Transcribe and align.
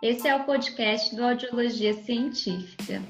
Esse 0.00 0.28
é 0.28 0.36
o 0.36 0.44
podcast 0.44 1.14
do 1.16 1.24
Audiologia 1.24 1.92
Científica. 1.92 3.02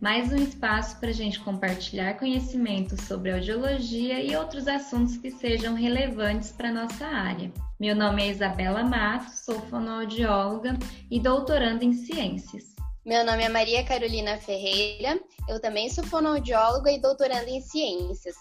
Mais 0.00 0.32
um 0.32 0.36
espaço 0.36 0.98
para 0.98 1.10
a 1.10 1.12
gente 1.12 1.38
compartilhar 1.38 2.18
conhecimentos 2.18 3.00
sobre 3.02 3.30
audiologia 3.30 4.20
e 4.20 4.34
outros 4.34 4.66
assuntos 4.66 5.16
que 5.16 5.30
sejam 5.30 5.74
relevantes 5.74 6.50
para 6.50 6.70
a 6.70 6.72
nossa 6.72 7.06
área. 7.06 7.52
Meu 7.78 7.94
nome 7.94 8.24
é 8.24 8.30
Isabela 8.30 8.82
Matos, 8.82 9.44
sou 9.44 9.60
fonoaudióloga 9.70 10.76
e 11.08 11.20
doutoranda 11.20 11.84
em 11.84 11.92
ciências. 11.92 12.74
Meu 13.04 13.24
nome 13.24 13.44
é 13.44 13.48
Maria 13.48 13.84
Carolina 13.84 14.36
Ferreira, 14.36 15.20
eu 15.48 15.60
também 15.60 15.88
sou 15.88 16.02
fonoaudióloga 16.02 16.90
e 16.90 17.00
doutoranda 17.00 17.48
em 17.48 17.60
ciências. 17.60 18.34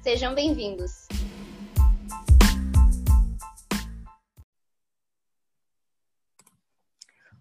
Sejam 0.00 0.32
bem-vindos! 0.32 1.08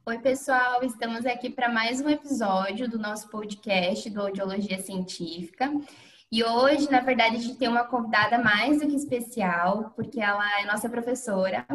Oi, 0.03 0.17
pessoal, 0.17 0.83
estamos 0.83 1.27
aqui 1.27 1.47
para 1.47 1.69
mais 1.69 2.01
um 2.01 2.09
episódio 2.09 2.89
do 2.89 2.97
nosso 2.97 3.29
podcast 3.29 4.09
do 4.09 4.19
Audiologia 4.19 4.81
Científica. 4.81 5.71
E 6.31 6.43
hoje, 6.43 6.89
na 6.89 7.01
verdade, 7.01 7.35
a 7.35 7.39
gente 7.39 7.55
tem 7.55 7.67
uma 7.67 7.83
convidada 7.83 8.39
mais 8.39 8.79
do 8.79 8.87
que 8.87 8.95
especial, 8.95 9.93
porque 9.95 10.19
ela 10.19 10.43
é 10.59 10.65
nossa 10.65 10.89
professora, 10.89 11.67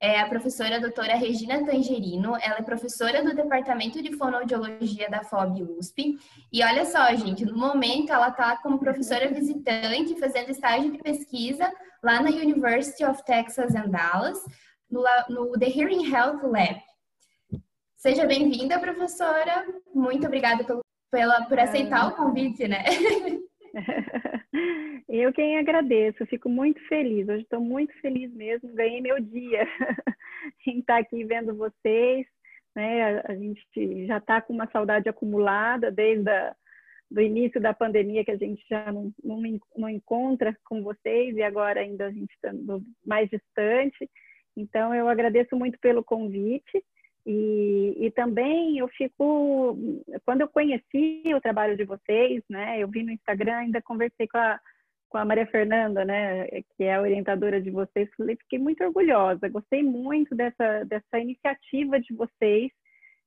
é 0.00 0.20
a 0.20 0.28
professora 0.28 0.80
doutora 0.80 1.16
Regina 1.16 1.66
Tangerino. 1.66 2.36
Ela 2.40 2.58
é 2.58 2.62
professora 2.62 3.24
do 3.24 3.34
Departamento 3.34 4.00
de 4.00 4.16
Fonoaudiologia 4.16 5.10
da 5.10 5.24
FOB 5.24 5.64
USP. 5.64 6.16
E 6.52 6.62
olha 6.62 6.84
só, 6.84 7.12
gente, 7.16 7.44
no 7.44 7.58
momento 7.58 8.12
ela 8.12 8.28
está 8.28 8.56
como 8.58 8.78
professora 8.78 9.28
visitante, 9.32 10.18
fazendo 10.20 10.50
estágio 10.50 10.92
de 10.92 10.98
pesquisa 10.98 11.68
lá 12.04 12.22
na 12.22 12.30
University 12.30 13.04
of 13.04 13.20
Texas 13.24 13.74
em 13.74 13.90
Dallas, 13.90 14.38
no, 14.88 15.02
no 15.28 15.58
The 15.58 15.66
Hearing 15.66 16.08
Health 16.08 16.40
Lab. 16.44 16.93
Seja 18.06 18.26
bem-vinda, 18.26 18.78
professora. 18.78 19.66
Muito 19.94 20.26
obrigada 20.26 20.62
pelo, 20.62 20.82
pela, 21.10 21.46
por 21.46 21.58
aceitar 21.58 22.06
o 22.06 22.14
convite, 22.14 22.68
né? 22.68 22.84
Eu 25.08 25.32
quem 25.32 25.56
agradeço, 25.56 26.26
fico 26.26 26.50
muito 26.50 26.86
feliz. 26.86 27.26
Hoje 27.26 27.44
estou 27.44 27.62
muito 27.62 27.98
feliz 28.02 28.30
mesmo, 28.34 28.74
ganhei 28.74 29.00
meu 29.00 29.18
dia 29.18 29.66
em 30.68 30.80
estar 30.80 30.98
aqui 30.98 31.24
vendo 31.24 31.56
vocês. 31.56 32.26
Né? 32.76 33.22
A 33.24 33.34
gente 33.34 34.06
já 34.06 34.18
está 34.18 34.38
com 34.42 34.52
uma 34.52 34.70
saudade 34.70 35.08
acumulada 35.08 35.90
desde 35.90 36.28
a, 36.28 36.54
do 37.10 37.22
início 37.22 37.58
da 37.58 37.72
pandemia, 37.72 38.22
que 38.22 38.32
a 38.32 38.36
gente 38.36 38.62
já 38.68 38.92
não, 38.92 39.10
não, 39.24 39.40
não 39.74 39.88
encontra 39.88 40.54
com 40.66 40.82
vocês 40.82 41.34
e 41.34 41.42
agora 41.42 41.80
ainda 41.80 42.04
a 42.04 42.12
gente 42.12 42.34
está 42.34 42.52
mais 43.02 43.30
distante. 43.30 44.10
Então, 44.54 44.94
eu 44.94 45.08
agradeço 45.08 45.56
muito 45.56 45.78
pelo 45.80 46.04
convite. 46.04 46.84
E, 47.26 47.96
e, 48.06 48.10
também 48.10 48.78
eu 48.78 48.88
fico, 48.88 49.78
quando 50.26 50.42
eu 50.42 50.48
conheci 50.48 51.22
o 51.34 51.40
trabalho 51.40 51.74
de 51.74 51.84
vocês, 51.84 52.42
né, 52.50 52.78
eu 52.78 52.88
vi 52.88 53.02
no 53.02 53.12
Instagram, 53.12 53.56
ainda 53.56 53.80
conversei 53.80 54.28
com 54.28 54.36
a, 54.36 54.60
com 55.08 55.16
a 55.16 55.24
Maria 55.24 55.46
Fernanda, 55.46 56.04
né, 56.04 56.46
que 56.76 56.84
é 56.84 56.94
a 56.94 57.00
orientadora 57.00 57.62
de 57.62 57.70
vocês, 57.70 58.10
fiquei 58.40 58.58
muito 58.58 58.84
orgulhosa, 58.84 59.48
gostei 59.48 59.82
muito 59.82 60.34
dessa, 60.34 60.84
dessa 60.84 61.18
iniciativa 61.18 61.98
de 61.98 62.12
vocês, 62.14 62.70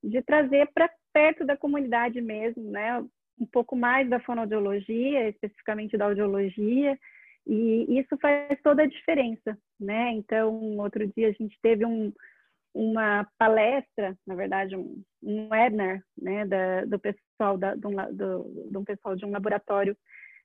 de 0.04 0.22
trazer 0.22 0.70
para 0.76 0.92
perto 1.12 1.44
da 1.44 1.58
comunidade 1.58 2.22
mesmo, 2.22 2.70
né, 2.70 3.04
um 3.40 3.48
pouco 3.48 3.76
mais 3.76 4.08
da 4.08 4.20
fonoaudiologia, 4.20 5.28
especificamente 5.28 5.98
da 5.98 6.06
audiologia, 6.06 6.96
e 7.48 8.00
isso 8.00 8.16
faz 8.22 8.62
toda 8.62 8.84
a 8.84 8.88
diferença, 8.88 9.58
né, 9.80 10.12
então, 10.12 10.78
outro 10.78 11.08
dia 11.16 11.30
a 11.30 11.32
gente 11.32 11.58
teve 11.64 11.84
um 11.84 12.14
uma 12.78 13.28
palestra, 13.40 14.16
na 14.26 14.36
verdade, 14.36 14.76
um, 14.76 15.02
um 15.24 15.50
webinar, 15.50 16.00
né, 16.16 16.46
da, 16.46 16.86
do 16.86 17.00
pessoal 17.00 17.58
da, 17.58 17.74
do, 17.74 18.84
pessoal 18.86 19.16
de 19.16 19.26
um 19.26 19.32
laboratório 19.32 19.98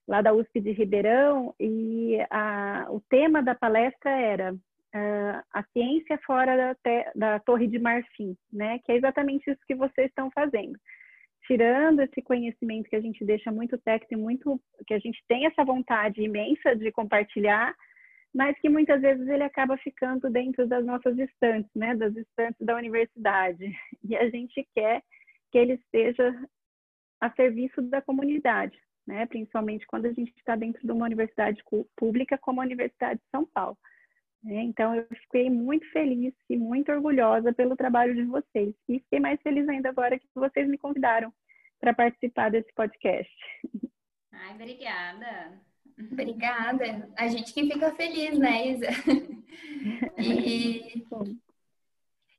lá 0.08 0.22
da 0.22 0.32
USP 0.32 0.58
de 0.58 0.72
Ribeirão 0.72 1.54
e 1.60 2.16
a, 2.30 2.86
o 2.88 3.00
tema 3.10 3.42
da 3.42 3.54
palestra 3.54 4.10
era 4.10 4.54
uh, 4.54 5.42
a 5.52 5.62
ciência 5.74 6.18
fora 6.24 6.56
da, 6.56 6.74
te, 6.74 7.12
da 7.14 7.38
Torre 7.40 7.66
de 7.66 7.78
Marfim, 7.78 8.34
né, 8.50 8.78
que 8.78 8.92
é 8.92 8.96
exatamente 8.96 9.50
isso 9.50 9.60
que 9.66 9.74
vocês 9.74 10.08
estão 10.08 10.30
fazendo. 10.30 10.78
Tirando 11.46 12.00
esse 12.00 12.22
conhecimento 12.22 12.88
que 12.88 12.96
a 12.96 13.00
gente 13.00 13.22
deixa 13.26 13.52
muito 13.52 13.76
técnico, 13.76 14.22
muito 14.22 14.58
que 14.86 14.94
a 14.94 14.98
gente 14.98 15.22
tem 15.28 15.44
essa 15.44 15.62
vontade 15.64 16.22
imensa 16.22 16.74
de 16.74 16.90
compartilhar, 16.92 17.74
mas 18.34 18.58
que 18.60 18.68
muitas 18.68 19.00
vezes 19.00 19.26
ele 19.28 19.42
acaba 19.42 19.76
ficando 19.76 20.30
dentro 20.30 20.66
das 20.66 20.84
nossas 20.84 21.18
estantes, 21.18 21.70
né, 21.74 21.94
das 21.94 22.16
estantes 22.16 22.64
da 22.64 22.76
universidade. 22.76 23.64
E 24.04 24.16
a 24.16 24.28
gente 24.28 24.66
quer 24.74 25.02
que 25.50 25.58
ele 25.58 25.74
esteja 25.74 26.34
a 27.20 27.30
serviço 27.30 27.80
da 27.82 28.02
comunidade, 28.02 28.76
né, 29.06 29.26
principalmente 29.26 29.86
quando 29.86 30.06
a 30.06 30.12
gente 30.12 30.32
está 30.36 30.56
dentro 30.56 30.84
de 30.84 30.92
uma 30.92 31.06
universidade 31.06 31.62
pública 31.96 32.36
como 32.38 32.60
a 32.60 32.64
Universidade 32.64 33.20
de 33.20 33.30
São 33.30 33.46
Paulo. 33.46 33.78
Né. 34.42 34.62
Então, 34.62 34.94
eu 34.94 35.06
fiquei 35.06 35.48
muito 35.48 35.88
feliz 35.92 36.34
e 36.50 36.56
muito 36.56 36.90
orgulhosa 36.90 37.52
pelo 37.52 37.76
trabalho 37.76 38.14
de 38.14 38.24
vocês. 38.24 38.74
E 38.88 38.98
fiquei 39.00 39.20
mais 39.20 39.40
feliz 39.42 39.68
ainda 39.68 39.90
agora 39.90 40.18
que 40.18 40.26
vocês 40.34 40.68
me 40.68 40.78
convidaram 40.78 41.32
para 41.80 41.94
participar 41.94 42.50
desse 42.50 42.72
podcast. 42.74 43.32
Ai, 44.32 44.54
obrigada. 44.54 45.60
Obrigada. 46.10 47.08
A 47.16 47.28
gente 47.28 47.52
que 47.52 47.70
fica 47.70 47.90
feliz, 47.92 48.38
né, 48.38 48.68
Isa? 48.68 48.88
E... 50.16 51.04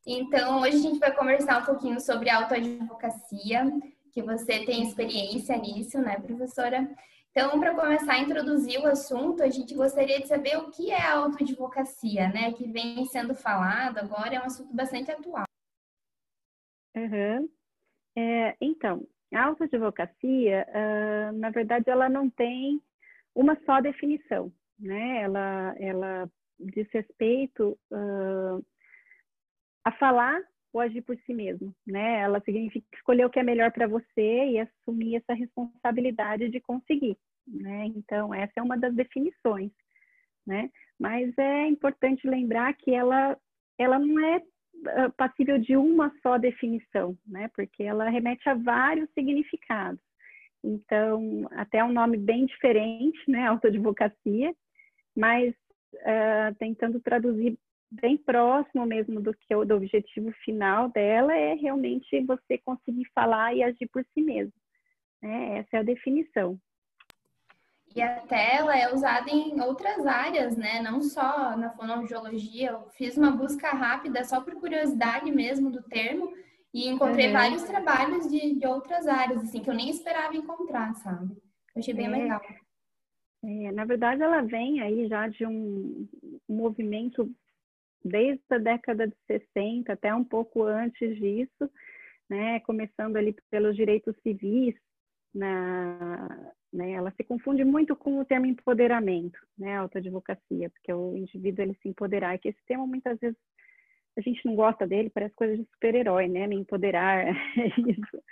Então, 0.06 0.62
hoje 0.62 0.78
a 0.78 0.80
gente 0.80 1.00
vai 1.00 1.14
conversar 1.14 1.62
um 1.62 1.66
pouquinho 1.66 2.00
sobre 2.00 2.30
autoadvocacia, 2.30 3.72
que 4.12 4.22
você 4.22 4.66
tem 4.66 4.84
experiência 4.84 5.58
nisso, 5.58 6.00
né, 6.00 6.20
professora? 6.20 6.90
Então, 7.32 7.60
para 7.60 7.74
começar 7.74 8.14
a 8.14 8.20
introduzir 8.20 8.80
o 8.80 8.86
assunto, 8.86 9.42
a 9.42 9.50
gente 9.50 9.74
gostaria 9.74 10.20
de 10.20 10.28
saber 10.28 10.58
o 10.58 10.70
que 10.70 10.92
é 10.92 11.02
a 11.02 11.18
autoadvocacia, 11.18 12.30
né, 12.30 12.52
que 12.54 12.68
vem 12.68 13.06
sendo 13.06 13.34
falado 13.34 13.98
agora, 13.98 14.36
é 14.36 14.40
um 14.40 14.46
assunto 14.46 14.74
bastante 14.74 15.10
atual. 15.10 15.46
Uhum. 16.96 17.50
É, 18.16 18.56
então, 18.62 19.08
a 19.34 19.46
autoadvocacia, 19.46 20.68
uh, 20.70 21.32
na 21.38 21.50
verdade, 21.50 21.90
ela 21.90 22.08
não 22.08 22.30
tem 22.30 22.80
uma 23.36 23.58
só 23.66 23.82
definição, 23.82 24.52
né? 24.80 25.22
Ela, 25.22 25.76
ela 25.80 26.30
diz 26.60 26.88
respeito 26.92 27.78
uh, 27.92 28.66
a 29.84 29.92
falar 29.94 30.42
ou 30.72 30.82
agir 30.82 31.02
por 31.02 31.18
si 31.18 31.34
mesmo, 31.34 31.74
né? 31.86 32.22
Ela 32.22 32.42
significa 32.42 32.86
escolher 32.94 33.26
o 33.26 33.30
que 33.30 33.40
é 33.40 33.44
melhor 33.44 33.72
para 33.72 33.88
você 33.88 34.52
e 34.52 34.60
assumir 34.60 35.18
essa 35.18 35.34
responsabilidade 35.34 36.50
de 36.50 36.60
conseguir, 36.60 37.18
né? 37.48 37.86
Então 37.96 38.34
essa 38.34 38.54
é 38.58 38.62
uma 38.62 38.78
das 38.78 38.94
definições, 38.96 39.72
né? 40.46 40.70
Mas 41.00 41.36
é 41.38 41.68
importante 41.68 42.28
lembrar 42.28 42.74
que 42.74 42.92
ela 42.94 43.38
ela 43.78 44.00
não 44.00 44.20
é 44.20 44.42
passível 45.18 45.58
de 45.58 45.78
uma 45.78 46.12
só 46.22 46.38
definição, 46.38 47.18
né? 47.26 47.50
Porque 47.56 47.84
ela 47.84 48.10
remete 48.10 48.48
a 48.50 48.54
vários 48.54 49.10
significados. 49.12 50.02
Então, 50.64 51.48
até 51.52 51.84
um 51.84 51.92
nome 51.92 52.18
bem 52.18 52.46
diferente, 52.46 53.20
né, 53.28 53.48
autoadvocacia, 53.48 54.56
mas 55.16 55.54
uh, 55.96 56.56
tentando 56.58 57.00
traduzir 57.02 57.58
bem 57.92 58.18
próximo 58.18 58.86
mesmo 58.86 59.22
do 59.22 59.34
que 59.34 59.66
do 59.66 59.76
objetivo 59.76 60.32
final 60.44 60.90
dela 60.90 61.34
é 61.34 61.54
realmente 61.54 62.20
você 62.26 62.58
conseguir 62.58 63.06
falar 63.14 63.54
e 63.54 63.62
agir 63.62 63.88
por 63.88 64.04
si 64.14 64.22
mesmo. 64.22 64.54
Né? 65.22 65.60
Essa 65.60 65.78
é 65.78 65.80
a 65.80 65.84
definição. 65.84 66.58
E 67.96 68.02
até 68.02 68.56
ela 68.56 68.76
é 68.76 68.92
usada 68.92 69.30
em 69.30 69.62
outras 69.62 70.04
áreas, 70.08 70.58
né? 70.58 70.82
Não 70.82 71.00
só 71.04 71.56
na 71.56 71.70
fonoaudiologia. 71.70 72.72
Eu 72.72 72.90
fiz 72.98 73.16
uma 73.16 73.30
busca 73.30 73.70
rápida 73.70 74.24
só 74.24 74.42
por 74.42 74.56
curiosidade 74.56 75.32
mesmo 75.32 75.70
do 75.70 75.84
termo 75.84 76.34
e 76.74 76.90
encontrei 76.90 77.28
uhum. 77.28 77.34
vários 77.34 77.64
trabalhos 77.64 78.28
de, 78.30 78.56
de 78.56 78.66
outras 78.66 79.08
áreas, 79.08 79.44
assim, 79.44 79.62
que 79.62 79.70
eu 79.70 79.76
nem 79.76 79.90
esperava 79.90 80.36
encontrar, 80.36 80.94
sabe? 80.96 81.36
Eu 81.76 81.80
achei 81.80 81.94
bem 81.94 82.08
é. 82.08 82.10
legal. 82.10 82.42
É, 83.44 83.72
na 83.72 83.86
verdade, 83.86 84.22
ela 84.22 84.42
vem 84.42 84.82
aí 84.82 85.08
já 85.08 85.28
de 85.28 85.46
um, 85.46 86.08
movimento 86.48 87.30
desde 88.04 88.44
a 88.50 88.58
década 88.58 89.08
de 89.08 89.16
60 89.28 89.92
até 89.92 90.14
um 90.16 90.24
pouco 90.24 90.64
antes 90.64 91.16
disso, 91.18 91.70
né, 92.30 92.60
começando 92.62 93.18
ali 93.18 93.36
pelos 93.50 93.76
direitos 93.76 94.16
civis, 94.24 94.76
na, 95.34 96.54
né, 96.72 96.92
ela 96.92 97.12
se 97.12 97.24
confunde 97.24 97.64
muito 97.64 97.96
com 97.96 98.20
o 98.20 98.26
termo 98.26 98.46
empoderamento, 98.46 99.40
né, 99.58 99.78
autoadvocacia, 99.78 100.70
porque 100.70 100.92
o 100.94 101.18
indivíduo 101.18 101.64
ele 101.64 101.78
se 101.82 101.90
empoderar, 101.90 102.36
e 102.36 102.40
que 102.40 102.50
esse 102.50 102.66
termo 102.66 102.88
muitas 102.88 103.20
vezes 103.20 103.38
a 104.18 104.22
gente 104.22 104.46
não 104.46 104.56
gosta 104.56 104.88
dele, 104.88 105.10
parece 105.10 105.34
coisa 105.36 105.58
de 105.58 105.66
super-herói, 105.72 106.28
né? 106.28 106.48
Me 106.48 106.56
empoderar, 106.56 107.26
é 107.58 107.68
isso. 107.90 108.24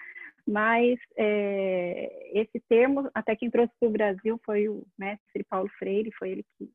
Mas 0.48 1.00
é, 1.18 2.40
esse 2.40 2.60
termo, 2.68 3.10
até 3.14 3.36
quem 3.36 3.50
trouxe 3.50 3.72
para 3.80 3.90
o 3.90 3.92
Brasil 3.92 4.40
foi 4.46 4.68
o 4.68 4.86
mestre 4.98 5.44
Paulo 5.44 5.70
Freire, 5.78 6.12
foi 6.18 6.32
ele 6.32 6.46
que, 6.58 6.70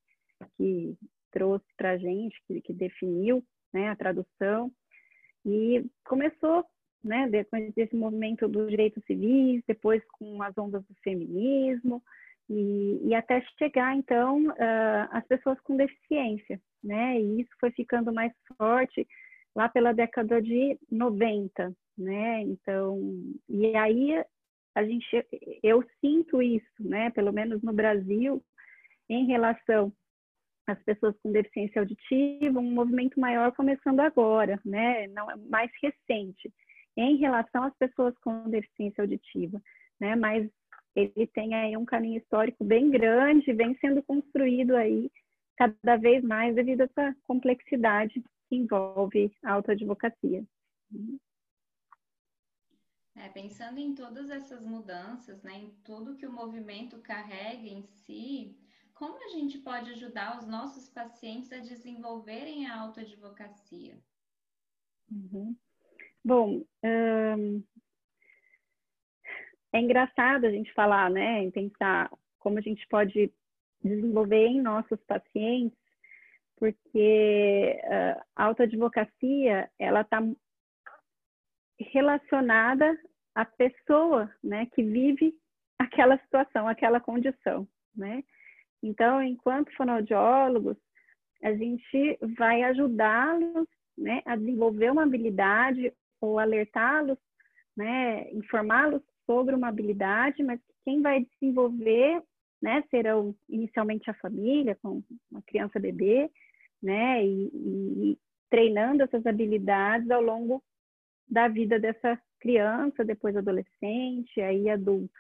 que 0.57 0.97
trouxe 1.33 1.67
para 1.77 1.93
a 1.93 1.97
gente, 1.99 2.37
que, 2.47 2.61
que 2.61 2.73
definiu 2.73 3.45
né, 3.73 3.89
a 3.89 3.97
tradução. 3.97 4.71
E 5.45 5.85
começou, 6.05 6.65
né, 7.03 7.29
depois 7.29 7.73
desse 7.75 7.95
movimento 7.95 8.49
dos 8.49 8.69
direitos 8.69 9.05
civis, 9.05 9.63
depois 9.67 10.03
com 10.13 10.43
as 10.43 10.57
ondas 10.57 10.83
do 10.87 10.95
feminismo, 11.03 12.03
e, 12.49 13.01
e 13.05 13.15
até 13.15 13.41
chegar, 13.59 13.97
então, 13.97 14.47
uh, 14.47 15.09
as 15.11 15.27
pessoas 15.27 15.61
com 15.61 15.77
deficiência, 15.77 16.61
né? 16.87 17.21
E 17.21 17.41
isso 17.41 17.51
foi 17.61 17.71
ficando 17.73 18.13
mais 18.13 18.33
forte 18.57 19.07
lá 19.55 19.69
pela 19.69 19.93
década 19.93 20.41
de 20.41 20.79
90, 20.91 21.75
né? 21.99 22.43
Então, 22.43 23.01
e 23.49 23.75
aí 23.77 24.23
a 24.75 24.85
gente, 24.85 25.07
eu 25.63 25.83
sinto 26.01 26.43
isso, 26.43 26.67
né? 26.79 27.11
Pelo 27.11 27.33
menos 27.33 27.63
no 27.63 27.73
Brasil, 27.73 28.43
em 29.09 29.27
relação 29.27 29.93
às 30.67 30.83
pessoas 30.83 31.17
com 31.23 31.33
deficiência 31.33 31.81
auditiva, 31.81 32.59
um 32.59 32.73
movimento 32.73 33.19
maior 33.19 33.53
começando 33.53 34.01
agora, 34.01 34.61
né? 34.65 35.07
Não 35.09 35.27
mais 35.49 35.71
recente, 35.83 36.53
em 36.97 37.17
relação 37.17 37.63
às 37.65 37.77
pessoas 37.77 38.15
com 38.19 38.51
deficiência 38.51 39.03
auditiva, 39.03 39.61
né? 39.99 40.15
Mas 40.17 40.49
ele 40.95 41.27
tem 41.29 41.55
aí 41.55 41.77
um 41.77 41.85
caminho 41.85 42.19
histórico 42.19 42.65
bem 42.65 42.91
grande, 42.91 43.53
vem 43.53 43.77
sendo 43.79 44.03
construído 44.03 44.75
aí 44.75 45.11
cada 45.57 45.97
vez 45.97 46.23
mais 46.23 46.55
devido 46.55 46.83
a 46.83 46.85
essa 46.85 47.17
complexidade 47.25 48.23
que 48.49 48.57
envolve 48.57 49.35
a 49.43 49.53
autoadvocacia. 49.53 50.45
É, 53.17 53.29
pensando 53.31 53.79
em 53.79 53.95
todas 53.95 54.29
essas 54.31 54.65
mudanças, 54.65 55.43
né, 55.43 55.55
em 55.55 55.71
tudo 55.83 56.17
que 56.17 56.27
o 56.27 56.33
movimento 56.33 57.01
carrega 57.01 57.67
em 57.67 57.83
si, 57.83 58.55
como 58.95 59.17
a 59.25 59.29
gente 59.29 59.59
pode 59.59 59.91
ajudar 59.93 60.39
os 60.39 60.47
nossos 60.47 60.89
pacientes 60.89 61.53
a 61.53 61.59
desenvolverem 61.59 62.67
a 62.67 62.79
autoadvocacia? 62.81 63.99
Uhum. 65.11 65.57
Bom, 66.25 66.65
hum, 66.85 67.63
é 69.73 69.81
engraçado 69.81 70.45
a 70.45 70.51
gente 70.51 70.73
falar, 70.75 71.11
né, 71.11 71.43
em 71.43 71.51
pensar 71.51 72.11
como 72.39 72.59
a 72.59 72.63
gente 72.63 72.87
pode 72.89 73.33
desenvolver 73.87 74.47
em 74.47 74.61
nossos 74.61 74.99
pacientes, 75.07 75.79
porque 76.57 77.79
uh, 77.85 78.23
a 78.35 78.45
autoadvocacia, 78.45 79.71
ela 79.79 80.01
está 80.01 80.21
relacionada 81.79 82.99
à 83.35 83.45
pessoa, 83.45 84.33
né, 84.43 84.67
que 84.75 84.83
vive 84.83 85.35
aquela 85.79 86.19
situação, 86.19 86.67
aquela 86.67 87.01
condição, 87.01 87.69
né? 87.95 88.25
Então, 88.83 89.23
enquanto 89.23 89.75
fonoaudiólogos, 89.77 90.77
a 91.43 91.53
gente 91.53 92.19
vai 92.37 92.63
ajudá-los, 92.63 93.69
né, 93.97 94.23
a 94.25 94.37
desenvolver 94.37 94.91
uma 94.91 95.03
habilidade 95.03 95.93
ou 96.21 96.39
alertá-los, 96.39 97.19
né, 97.77 98.31
informá-los 98.33 99.03
sobre 99.27 99.55
uma 99.55 99.69
habilidade, 99.69 100.43
mas 100.43 100.61
quem 100.85 101.03
vai 101.03 101.25
desenvolver, 101.25 102.23
né, 102.61 102.83
serão 102.91 103.35
inicialmente 103.49 104.11
a 104.11 104.15
família, 104.15 104.77
com 104.83 105.03
uma 105.31 105.43
criança 105.43 105.79
bebê, 105.79 106.31
né, 106.83 107.25
e, 107.25 107.51
e 107.53 108.19
treinando 108.51 109.03
essas 109.03 109.25
habilidades 109.27 110.11
ao 110.11 110.23
longo 110.23 110.63
da 111.29 111.49
vida 111.49 111.79
dessa 111.79 112.21
criança, 112.41 113.05
depois 113.05 113.37
adolescente, 113.37 114.41
aí 114.41 114.69
adulto, 114.71 115.19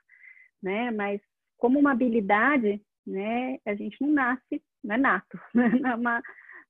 né, 0.62 0.90
mas 0.90 1.20
como 1.58 1.78
uma 1.78 1.92
habilidade, 1.92 2.80
né, 3.06 3.58
a 3.64 3.74
gente 3.74 3.96
não 4.00 4.10
nasce, 4.10 4.62
não 4.82 4.94
é 4.94 4.98
nato, 4.98 5.38
não 5.54 5.90
é 5.90 5.94
uma, 5.94 6.22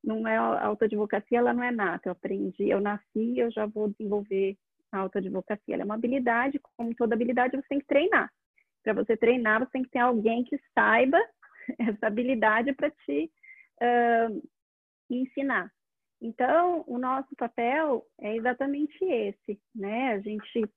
não 0.03 0.29
é 0.29 0.37
a 0.37 0.67
autoadvocacia, 0.67 1.39
ela 1.39 1.53
não 1.53 1.63
é 1.63 1.71
nata, 1.71 2.09
eu 2.09 2.13
aprendi, 2.13 2.69
eu 2.69 2.81
nasci, 2.81 3.39
eu 3.39 3.51
já 3.51 3.67
vou 3.67 3.89
desenvolver 3.89 4.57
a 4.93 4.99
autoadvocacia. 4.99 5.75
Ela 5.75 5.83
é 5.83 5.85
uma 5.85 5.95
habilidade, 5.95 6.61
como 6.77 6.95
toda 6.95 7.15
habilidade, 7.15 7.57
você 7.57 7.67
tem 7.69 7.81
que 7.81 7.87
treinar. 7.87 8.31
Para 8.87 8.93
você 8.95 9.17
treinar, 9.17 9.59
você 9.59 9.71
tem 9.73 9.83
que 9.83 9.91
ter 9.91 9.99
alguém 9.99 10.45
que 10.45 10.57
saiba 10.73 11.19
essa 11.77 12.07
habilidade 12.07 12.73
para 12.73 12.89
te 12.89 13.29
uh, 13.83 14.49
ensinar. 15.11 15.73
Então, 16.23 16.85
o 16.87 16.97
nosso 16.97 17.35
papel 17.35 18.07
é 18.21 18.37
exatamente 18.37 18.97
esse, 19.05 19.61
né? 19.75 20.13
A 20.13 20.21
gente 20.21 20.71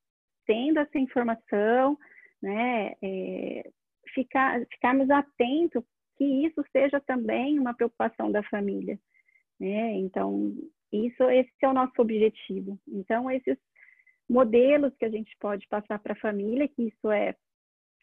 tendo 0.47 0.79
essa 0.79 0.97
informação, 0.97 1.99
né? 2.41 2.95
É, 2.99 3.69
ficar, 4.11 4.59
ficarmos 4.71 5.07
atentos 5.11 5.83
que 6.17 6.25
isso 6.47 6.65
seja 6.71 6.99
também 6.99 7.59
uma 7.59 7.75
preocupação 7.75 8.31
da 8.31 8.41
família, 8.41 8.99
né? 9.59 9.91
Então, 9.97 10.51
isso, 10.91 11.29
esse 11.29 11.51
é 11.61 11.67
o 11.67 11.73
nosso 11.73 11.93
objetivo. 12.01 12.79
Então, 12.87 13.29
esses 13.29 13.59
modelos 14.27 14.95
que 14.97 15.05
a 15.05 15.09
gente 15.09 15.31
pode 15.39 15.67
passar 15.67 15.99
para 15.99 16.13
a 16.13 16.19
família, 16.19 16.67
que 16.67 16.87
isso 16.87 17.11
é 17.11 17.35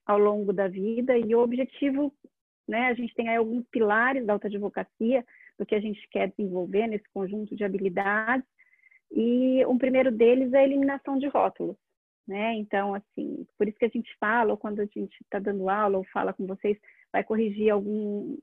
ao 0.06 0.18
longo 0.18 0.52
da 0.52 0.68
vida, 0.68 1.18
e 1.18 1.34
o 1.34 1.40
objetivo, 1.40 2.14
né, 2.66 2.88
a 2.88 2.94
gente 2.94 3.14
tem 3.14 3.28
aí 3.28 3.36
alguns 3.36 3.66
pilares 3.68 4.24
da 4.24 4.34
autoadvocacia, 4.34 5.24
do 5.58 5.66
que 5.66 5.74
a 5.74 5.80
gente 5.80 6.06
quer 6.08 6.28
desenvolver 6.30 6.86
nesse 6.86 7.08
conjunto 7.12 7.56
de 7.56 7.64
habilidades, 7.64 8.46
e 9.10 9.64
um 9.66 9.78
primeiro 9.78 10.10
deles 10.10 10.52
é 10.52 10.58
a 10.58 10.64
eliminação 10.64 11.18
de 11.18 11.28
rótulos, 11.28 11.76
né? 12.26 12.54
Então, 12.54 12.94
assim, 12.94 13.46
por 13.56 13.68
isso 13.68 13.78
que 13.78 13.84
a 13.84 13.90
gente 13.90 14.14
fala, 14.18 14.50
ou 14.50 14.56
quando 14.56 14.80
a 14.80 14.84
gente 14.84 15.16
está 15.22 15.38
dando 15.38 15.70
aula 15.70 15.98
ou 15.98 16.04
fala 16.04 16.32
com 16.32 16.46
vocês, 16.46 16.76
vai 17.12 17.22
corrigir 17.22 17.70
algum 17.70 18.36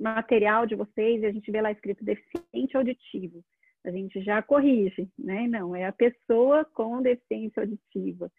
material 0.00 0.66
de 0.66 0.74
vocês 0.74 1.22
e 1.22 1.26
a 1.26 1.32
gente 1.32 1.50
vê 1.50 1.60
lá 1.60 1.70
escrito 1.70 2.04
deficiente 2.04 2.76
auditivo 2.76 3.44
a 3.84 3.90
gente 3.90 4.22
já 4.22 4.42
corrige, 4.42 5.08
né? 5.18 5.46
Não, 5.46 5.76
é 5.76 5.84
a 5.84 5.92
pessoa 5.92 6.64
com 6.64 7.02
deficiência 7.02 7.62
auditiva, 7.62 8.32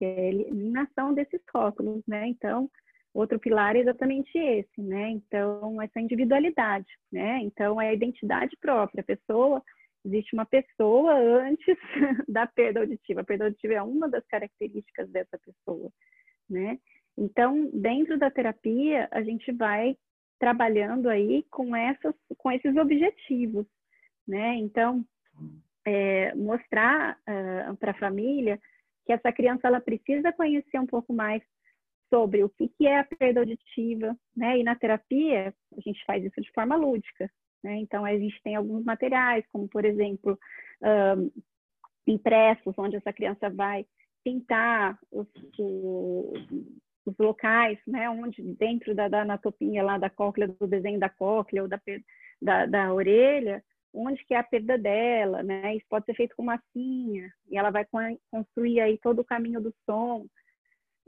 que 0.00 0.04
é 0.06 0.18
a 0.18 0.28
eliminação 0.28 1.12
desses 1.12 1.42
rótulos, 1.54 2.02
né? 2.08 2.26
Então, 2.26 2.70
outro 3.12 3.38
pilar 3.38 3.76
é 3.76 3.80
exatamente 3.80 4.30
esse, 4.38 4.80
né? 4.80 5.10
Então, 5.10 5.80
essa 5.82 6.00
individualidade, 6.00 6.88
né? 7.12 7.38
Então, 7.42 7.78
é 7.78 7.90
a 7.90 7.92
identidade 7.92 8.56
própria, 8.58 9.02
a 9.02 9.04
pessoa, 9.04 9.62
existe 10.02 10.32
uma 10.32 10.46
pessoa 10.46 11.12
antes 11.12 11.76
da 12.26 12.46
perda 12.46 12.80
auditiva. 12.80 13.20
A 13.20 13.24
perda 13.24 13.44
auditiva 13.44 13.74
é 13.74 13.82
uma 13.82 14.08
das 14.08 14.26
características 14.26 15.10
dessa 15.10 15.38
pessoa, 15.38 15.92
né? 16.48 16.78
Então, 17.18 17.68
dentro 17.74 18.18
da 18.18 18.30
terapia, 18.30 19.06
a 19.10 19.22
gente 19.22 19.52
vai 19.52 19.94
trabalhando 20.38 21.10
aí 21.10 21.44
com 21.50 21.76
essas, 21.76 22.14
com 22.38 22.50
esses 22.50 22.74
objetivos, 22.74 23.66
né? 24.26 24.54
Então, 24.54 25.04
é, 25.86 26.34
mostrar 26.34 27.18
uh, 27.18 27.76
para 27.76 27.90
a 27.90 27.98
família 27.98 28.58
que 29.10 29.14
essa 29.14 29.32
criança 29.32 29.66
ela 29.66 29.80
precisa 29.80 30.32
conhecer 30.32 30.78
um 30.78 30.86
pouco 30.86 31.12
mais 31.12 31.42
sobre 32.08 32.44
o 32.44 32.48
que, 32.48 32.68
que 32.68 32.86
é 32.86 33.00
a 33.00 33.04
perda 33.04 33.40
auditiva, 33.40 34.16
né? 34.36 34.58
E 34.58 34.62
na 34.62 34.76
terapia 34.76 35.52
a 35.76 35.80
gente 35.80 36.04
faz 36.04 36.24
isso 36.24 36.40
de 36.40 36.50
forma 36.52 36.76
lúdica, 36.76 37.28
né? 37.62 37.76
Então 37.78 38.04
a 38.04 38.16
gente 38.16 38.40
tem 38.42 38.54
alguns 38.54 38.84
materiais, 38.84 39.44
como 39.52 39.68
por 39.68 39.84
exemplo 39.84 40.38
um, 40.82 41.30
impressos, 42.06 42.72
onde 42.78 42.96
essa 42.96 43.12
criança 43.12 43.50
vai 43.50 43.84
pintar 44.22 44.96
os, 45.10 45.26
os, 45.58 47.16
locais, 47.18 47.78
né? 47.88 48.08
Onde 48.10 48.40
dentro 48.54 48.94
da, 48.94 49.08
da, 49.08 49.22
anatopia 49.22 49.82
lá 49.82 49.98
da 49.98 50.08
cóclea, 50.08 50.46
do 50.46 50.68
desenho 50.68 51.00
da 51.00 51.08
cóclea 51.08 51.62
ou 51.62 51.68
da, 51.68 51.80
da, 52.40 52.66
da 52.66 52.94
orelha, 52.94 53.60
onde 53.92 54.24
que 54.24 54.34
é 54.34 54.38
a 54.38 54.44
perda 54.44 54.78
dela, 54.78 55.42
né? 55.42 55.76
Isso 55.76 55.86
pode 55.88 56.06
ser 56.06 56.14
feito 56.14 56.34
com 56.36 56.42
massinha 56.42 57.32
e 57.48 57.56
ela 57.56 57.70
vai 57.70 57.86
construir 58.30 58.80
aí 58.80 58.98
todo 58.98 59.20
o 59.20 59.24
caminho 59.24 59.60
do 59.60 59.74
som 59.84 60.26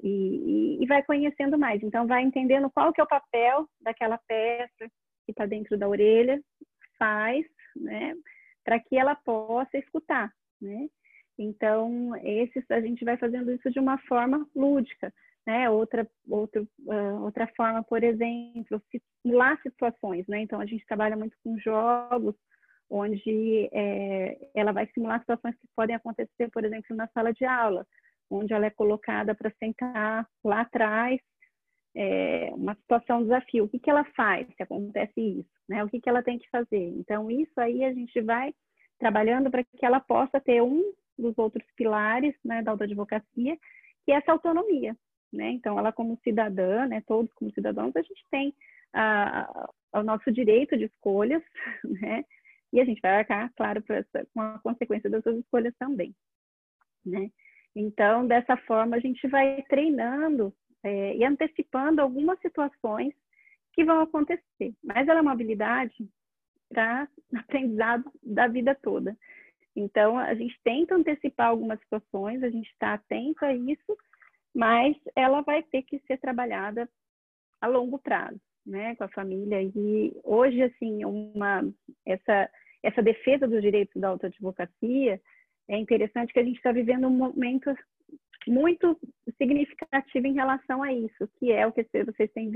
e, 0.02 0.08
e, 0.08 0.82
e 0.82 0.86
vai 0.86 1.02
conhecendo 1.02 1.58
mais. 1.58 1.82
Então, 1.82 2.06
vai 2.06 2.22
entendendo 2.22 2.70
qual 2.70 2.92
que 2.92 3.00
é 3.00 3.04
o 3.04 3.08
papel 3.08 3.68
daquela 3.80 4.18
peça 4.26 4.88
que 5.24 5.30
está 5.30 5.46
dentro 5.46 5.78
da 5.78 5.88
orelha, 5.88 6.42
faz, 6.98 7.46
né? 7.76 8.14
Para 8.64 8.80
que 8.80 8.96
ela 8.96 9.14
possa 9.14 9.78
escutar, 9.78 10.32
né? 10.60 10.88
Então, 11.38 12.14
esses, 12.16 12.68
a 12.70 12.80
gente 12.80 13.04
vai 13.04 13.16
fazendo 13.16 13.50
isso 13.52 13.70
de 13.70 13.78
uma 13.78 13.98
forma 13.98 14.46
lúdica, 14.54 15.12
né? 15.46 15.70
Outra, 15.70 16.08
outra, 16.28 16.62
uh, 16.62 17.22
outra 17.22 17.46
forma, 17.56 17.82
por 17.82 18.02
exemplo, 18.02 18.82
simular 19.24 19.60
situações, 19.62 20.26
né? 20.26 20.40
Então, 20.40 20.60
a 20.60 20.66
gente 20.66 20.84
trabalha 20.86 21.16
muito 21.16 21.36
com 21.42 21.58
jogos, 21.58 22.34
onde 22.92 23.70
é, 23.72 24.36
ela 24.54 24.70
vai 24.70 24.86
simular 24.88 25.18
situações 25.20 25.56
que 25.56 25.66
podem 25.74 25.96
acontecer, 25.96 26.50
por 26.50 26.62
exemplo, 26.62 26.94
na 26.94 27.08
sala 27.08 27.32
de 27.32 27.44
aula, 27.44 27.86
onde 28.30 28.52
ela 28.52 28.66
é 28.66 28.70
colocada 28.70 29.34
para 29.34 29.50
sentar 29.58 30.28
lá 30.44 30.60
atrás, 30.60 31.18
é, 31.94 32.50
uma 32.54 32.74
situação, 32.74 33.22
desafio. 33.22 33.64
O 33.64 33.68
que, 33.68 33.78
que 33.78 33.90
ela 33.90 34.04
faz 34.14 34.46
se 34.54 34.62
acontece 34.62 35.20
isso? 35.20 35.50
Né? 35.66 35.82
O 35.82 35.88
que, 35.88 36.00
que 36.00 36.08
ela 36.08 36.22
tem 36.22 36.38
que 36.38 36.48
fazer? 36.50 36.88
Então, 36.98 37.30
isso 37.30 37.58
aí 37.58 37.82
a 37.82 37.92
gente 37.94 38.20
vai 38.20 38.54
trabalhando 38.98 39.50
para 39.50 39.64
que 39.64 39.84
ela 39.84 40.00
possa 40.00 40.38
ter 40.38 40.62
um 40.62 40.92
dos 41.18 41.36
outros 41.38 41.66
pilares 41.74 42.34
né, 42.44 42.62
da 42.62 42.72
autoadvocacia, 42.72 43.56
que 44.04 44.12
é 44.12 44.16
essa 44.16 44.32
autonomia. 44.32 44.94
Né? 45.32 45.50
Então, 45.50 45.78
ela 45.78 45.92
como 45.92 46.18
cidadã, 46.22 46.86
né, 46.86 47.02
todos 47.06 47.32
como 47.32 47.52
cidadãos, 47.52 47.96
a 47.96 48.02
gente 48.02 48.24
tem 48.30 48.54
a, 48.92 49.40
a, 49.92 50.00
o 50.00 50.02
nosso 50.02 50.30
direito 50.30 50.76
de 50.76 50.84
escolhas, 50.84 51.42
né? 52.02 52.22
E 52.72 52.80
a 52.80 52.84
gente 52.84 53.00
vai 53.00 53.18
arcar, 53.18 53.52
claro, 53.54 53.82
com 54.32 54.40
a 54.40 54.58
consequência 54.60 55.10
das 55.10 55.22
suas 55.22 55.38
escolhas 55.38 55.74
também, 55.78 56.14
né? 57.04 57.30
Então, 57.74 58.26
dessa 58.26 58.56
forma, 58.58 58.96
a 58.96 59.00
gente 59.00 59.26
vai 59.28 59.62
treinando 59.68 60.54
é, 60.82 61.16
e 61.16 61.24
antecipando 61.24 62.00
algumas 62.00 62.38
situações 62.40 63.14
que 63.72 63.84
vão 63.84 64.00
acontecer. 64.00 64.74
Mas 64.82 65.08
ela 65.08 65.20
é 65.20 65.22
uma 65.22 65.32
habilidade 65.32 66.08
para 66.68 67.08
aprendizado 67.36 68.10
da 68.22 68.46
vida 68.46 68.74
toda. 68.74 69.16
Então, 69.74 70.18
a 70.18 70.34
gente 70.34 70.58
tenta 70.62 70.94
antecipar 70.94 71.48
algumas 71.48 71.80
situações, 71.80 72.42
a 72.42 72.50
gente 72.50 72.68
está 72.70 72.94
atento 72.94 73.44
a 73.44 73.54
isso, 73.54 73.96
mas 74.54 74.96
ela 75.16 75.40
vai 75.40 75.62
ter 75.62 75.82
que 75.82 75.98
ser 76.00 76.18
trabalhada 76.18 76.88
a 77.58 77.66
longo 77.66 77.98
prazo, 77.98 78.38
né, 78.66 78.94
com 78.96 79.04
a 79.04 79.08
família. 79.08 79.62
E 79.62 80.12
hoje, 80.24 80.62
assim, 80.62 81.04
uma, 81.06 81.62
essa, 82.04 82.50
essa 82.82 83.02
defesa 83.02 83.46
dos 83.46 83.62
direitos 83.62 84.00
da 84.00 84.08
autoadvocacia, 84.08 85.20
é 85.68 85.76
interessante 85.76 86.32
que 86.32 86.38
a 86.40 86.44
gente 86.44 86.56
está 86.56 86.72
vivendo 86.72 87.06
um 87.06 87.10
momento 87.10 87.74
muito 88.46 88.98
significativo 89.38 90.26
em 90.26 90.34
relação 90.34 90.82
a 90.82 90.92
isso, 90.92 91.28
que 91.38 91.52
é 91.52 91.66
o 91.66 91.72
que 91.72 91.86
vocês 92.04 92.30
têm 92.32 92.50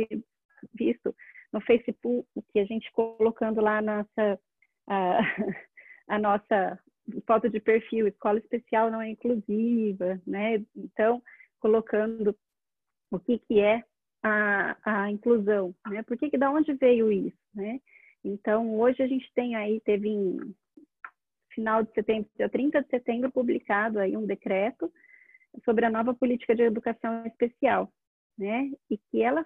visto 0.74 1.14
no 1.52 1.60
Facebook, 1.60 2.28
que 2.52 2.58
a 2.58 2.64
gente 2.64 2.90
colocando 2.92 3.60
lá 3.60 3.78
a 3.78 3.82
nossa, 3.82 4.40
a, 4.88 5.18
a 6.08 6.18
nossa 6.18 6.78
foto 7.26 7.48
de 7.48 7.60
perfil, 7.60 8.08
escola 8.08 8.38
especial 8.38 8.90
não 8.90 9.00
é 9.00 9.10
inclusiva, 9.10 10.20
né? 10.26 10.64
Então, 10.74 11.22
colocando 11.60 12.36
o 13.10 13.18
que, 13.18 13.38
que 13.38 13.60
é 13.60 13.84
a, 14.22 14.76
a 14.84 15.10
inclusão, 15.10 15.74
né? 15.88 16.02
Por 16.02 16.16
que, 16.16 16.30
que 16.30 16.38
da 16.38 16.50
onde 16.50 16.74
veio 16.74 17.12
isso, 17.12 17.38
né? 17.54 17.80
Então, 18.26 18.78
hoje 18.80 19.00
a 19.02 19.06
gente 19.06 19.30
tem 19.34 19.54
aí, 19.54 19.80
teve 19.80 20.08
em 20.08 20.54
final 21.54 21.84
de 21.84 21.92
setembro, 21.92 22.28
dia 22.36 22.48
30 22.48 22.82
de 22.82 22.88
setembro, 22.88 23.30
publicado 23.30 24.00
aí 24.00 24.16
um 24.16 24.26
decreto 24.26 24.92
sobre 25.64 25.86
a 25.86 25.90
nova 25.90 26.12
política 26.12 26.54
de 26.54 26.62
educação 26.62 27.24
especial, 27.24 27.90
né? 28.36 28.70
E 28.90 28.98
que 28.98 29.22
ela 29.22 29.44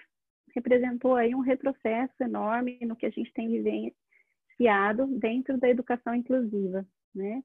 representou 0.55 1.15
aí 1.15 1.35
um 1.35 1.41
retrocesso 1.41 2.15
enorme 2.23 2.79
no 2.83 2.97
que 2.97 3.05
a 3.05 3.11
gente 3.11 3.31
tem 3.35 3.49
vivenciado 3.49 5.07
dentro 5.19 5.59
da 5.59 5.69
educação 5.69 6.15
inclusiva, 6.15 6.85
né? 7.15 7.43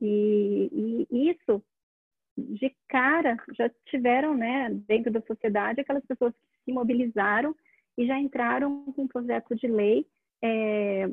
E, 0.00 1.06
e 1.10 1.30
isso, 1.30 1.62
de 2.36 2.74
cara, 2.88 3.36
já 3.56 3.70
tiveram, 3.86 4.34
né, 4.34 4.70
dentro 4.88 5.12
da 5.12 5.20
sociedade, 5.20 5.80
aquelas 5.80 6.04
pessoas 6.06 6.34
que 6.34 6.64
se 6.64 6.72
mobilizaram 6.72 7.54
e 7.96 8.06
já 8.06 8.18
entraram 8.18 8.90
com 8.92 9.02
um 9.02 9.08
projeto 9.08 9.54
de 9.54 9.68
lei 9.68 10.06
é, 10.42 11.08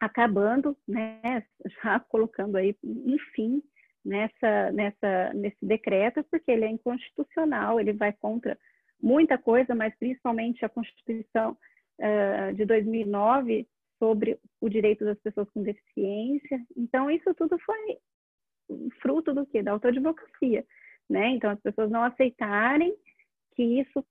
acabando, 0.00 0.76
né, 0.86 1.44
já 1.82 2.00
colocando 2.08 2.56
aí 2.56 2.76
um 2.82 3.18
fim 3.34 3.62
nessa, 4.04 4.72
nessa, 4.72 5.32
nesse 5.34 5.64
decreto, 5.64 6.24
porque 6.30 6.50
ele 6.50 6.64
é 6.64 6.70
inconstitucional, 6.70 7.80
ele 7.80 7.92
vai 7.92 8.12
contra 8.12 8.58
muita 9.00 9.36
coisa, 9.36 9.74
mas 9.74 9.94
principalmente 9.98 10.64
a 10.64 10.68
Constituição 10.68 11.56
uh, 11.98 12.54
de 12.54 12.64
2009 12.64 13.68
sobre 13.98 14.38
o 14.60 14.68
direito 14.68 15.04
das 15.04 15.18
pessoas 15.18 15.48
com 15.50 15.62
deficiência. 15.62 16.64
Então, 16.76 17.10
isso 17.10 17.34
tudo 17.34 17.58
foi 17.58 17.98
fruto 19.00 19.34
do 19.34 19.46
quê? 19.46 19.62
Da 19.62 19.72
autoadvocacia, 19.72 20.64
né? 21.08 21.30
Então, 21.30 21.50
as 21.50 21.60
pessoas 21.60 21.90
não 21.90 22.02
aceitarem 22.02 22.94
que 23.54 23.62
isso 23.62 24.04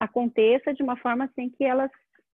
aconteça 0.00 0.72
de 0.72 0.82
uma 0.82 0.96
forma 0.96 1.30
sem 1.34 1.50
que 1.50 1.64
elas 1.64 1.90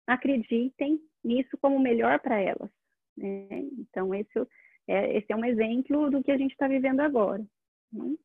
acreditem 0.10 1.00
nisso 1.24 1.58
como 1.62 1.80
melhor 1.80 2.20
para 2.20 2.40
elas. 2.40 2.70
Né? 3.16 3.48
Então, 3.78 4.14
esse 4.14 4.40
é, 4.88 5.18
esse 5.18 5.32
é 5.32 5.36
um 5.36 5.46
exemplo 5.46 6.10
do 6.10 6.24
que 6.24 6.32
a 6.32 6.38
gente 6.38 6.52
está 6.52 6.68
vivendo 6.68 7.02
agora. 7.02 7.46
Né? 7.94 8.16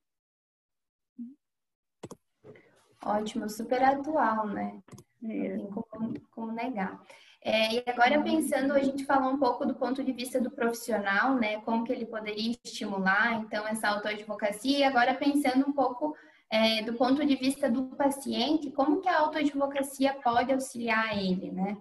Ótimo, 3.05 3.51
super 3.51 3.83
atual, 3.83 4.47
né? 4.47 4.83
É. 5.23 5.57
Não 5.57 5.57
tem 5.57 5.67
como, 5.67 6.21
como 6.31 6.53
negar. 6.53 7.03
É, 7.43 7.75
e 7.75 7.85
agora 7.87 8.23
pensando, 8.23 8.73
a 8.73 8.83
gente 8.83 9.05
falou 9.05 9.31
um 9.31 9.39
pouco 9.39 9.67
do 9.67 9.75
ponto 9.75 10.03
de 10.03 10.11
vista 10.11 10.41
do 10.41 10.51
profissional, 10.51 11.35
né? 11.35 11.61
Como 11.61 11.85
que 11.85 11.93
ele 11.93 12.07
poderia 12.07 12.57
estimular, 12.65 13.35
então, 13.43 13.69
essa 13.69 13.89
autoadvocacia. 13.89 14.79
E 14.79 14.85
agora 14.85 15.15
pensando 15.15 15.69
um 15.69 15.73
pouco 15.73 16.17
é, 16.55 16.83
do 16.83 16.95
ponto 16.95 17.27
de 17.27 17.35
vista 17.35 17.69
do 17.69 17.87
paciente, 17.97 18.71
como 18.71 19.01
que 19.01 19.09
a 19.09 19.19
autoadvocacia 19.19 20.15
pode 20.23 20.53
auxiliar 20.53 21.19
ele, 21.19 21.51
né? 21.51 21.77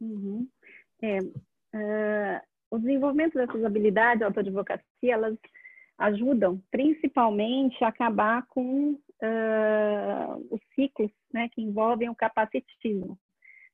Uhum. 0.00 0.48
É, 1.00 1.20
uh, 1.20 2.40
o 2.72 2.78
desenvolvimento 2.78 3.34
dessas 3.34 3.64
habilidades, 3.64 4.22
autoadvocacia, 4.22 4.82
elas 5.02 5.38
ajudam 5.96 6.60
principalmente 6.72 7.82
a 7.84 7.88
acabar 7.88 8.44
com 8.48 8.94
uh, 8.94 10.48
os 10.50 10.60
ciclos 10.74 11.12
né, 11.32 11.48
que 11.48 11.62
envolvem 11.62 12.08
o 12.08 12.16
capacitismo. 12.16 13.16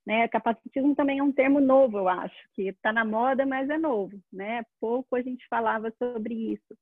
Né? 0.06 0.28
Capacitismo 0.28 0.94
também 0.94 1.18
é 1.18 1.23
um 1.23 1.32
termo 1.32 1.61
novo, 1.61 1.96
eu 1.96 2.08
acho, 2.11 2.37
que 2.52 2.68
está 2.68 2.92
na 2.92 3.06
moda, 3.06 3.46
mas 3.46 3.70
é 3.70 3.78
novo. 3.78 4.20
Né? 4.30 4.64
Pouco 4.78 5.16
a 5.16 5.23
gente 5.23 5.46
falava 5.49 5.90
sobre 5.99 6.34
isso. 6.52 6.76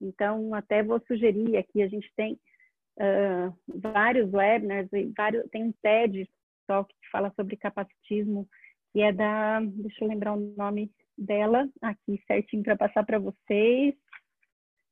Então, 0.00 0.54
até 0.54 0.84
vou 0.84 1.00
sugerir 1.06 1.56
aqui, 1.56 1.82
a 1.82 1.88
gente 1.88 2.08
tem 2.16 2.38
uh, 3.00 3.56
vários 3.66 4.32
webinars, 4.32 4.88
vários, 5.16 5.48
tem 5.50 5.64
um 5.64 5.72
TED 5.82 6.28
só 6.66 6.84
que 6.84 6.94
fala 7.10 7.32
sobre 7.34 7.56
capacitismo, 7.56 8.48
que 8.92 9.02
é 9.02 9.12
da, 9.12 9.60
deixa 9.60 10.04
eu 10.04 10.08
lembrar 10.08 10.34
o 10.34 10.54
nome 10.56 10.92
dela 11.18 11.68
aqui 11.82 12.22
certinho 12.26 12.62
para 12.62 12.76
passar 12.76 13.04
para 13.04 13.18
vocês. 13.18 13.94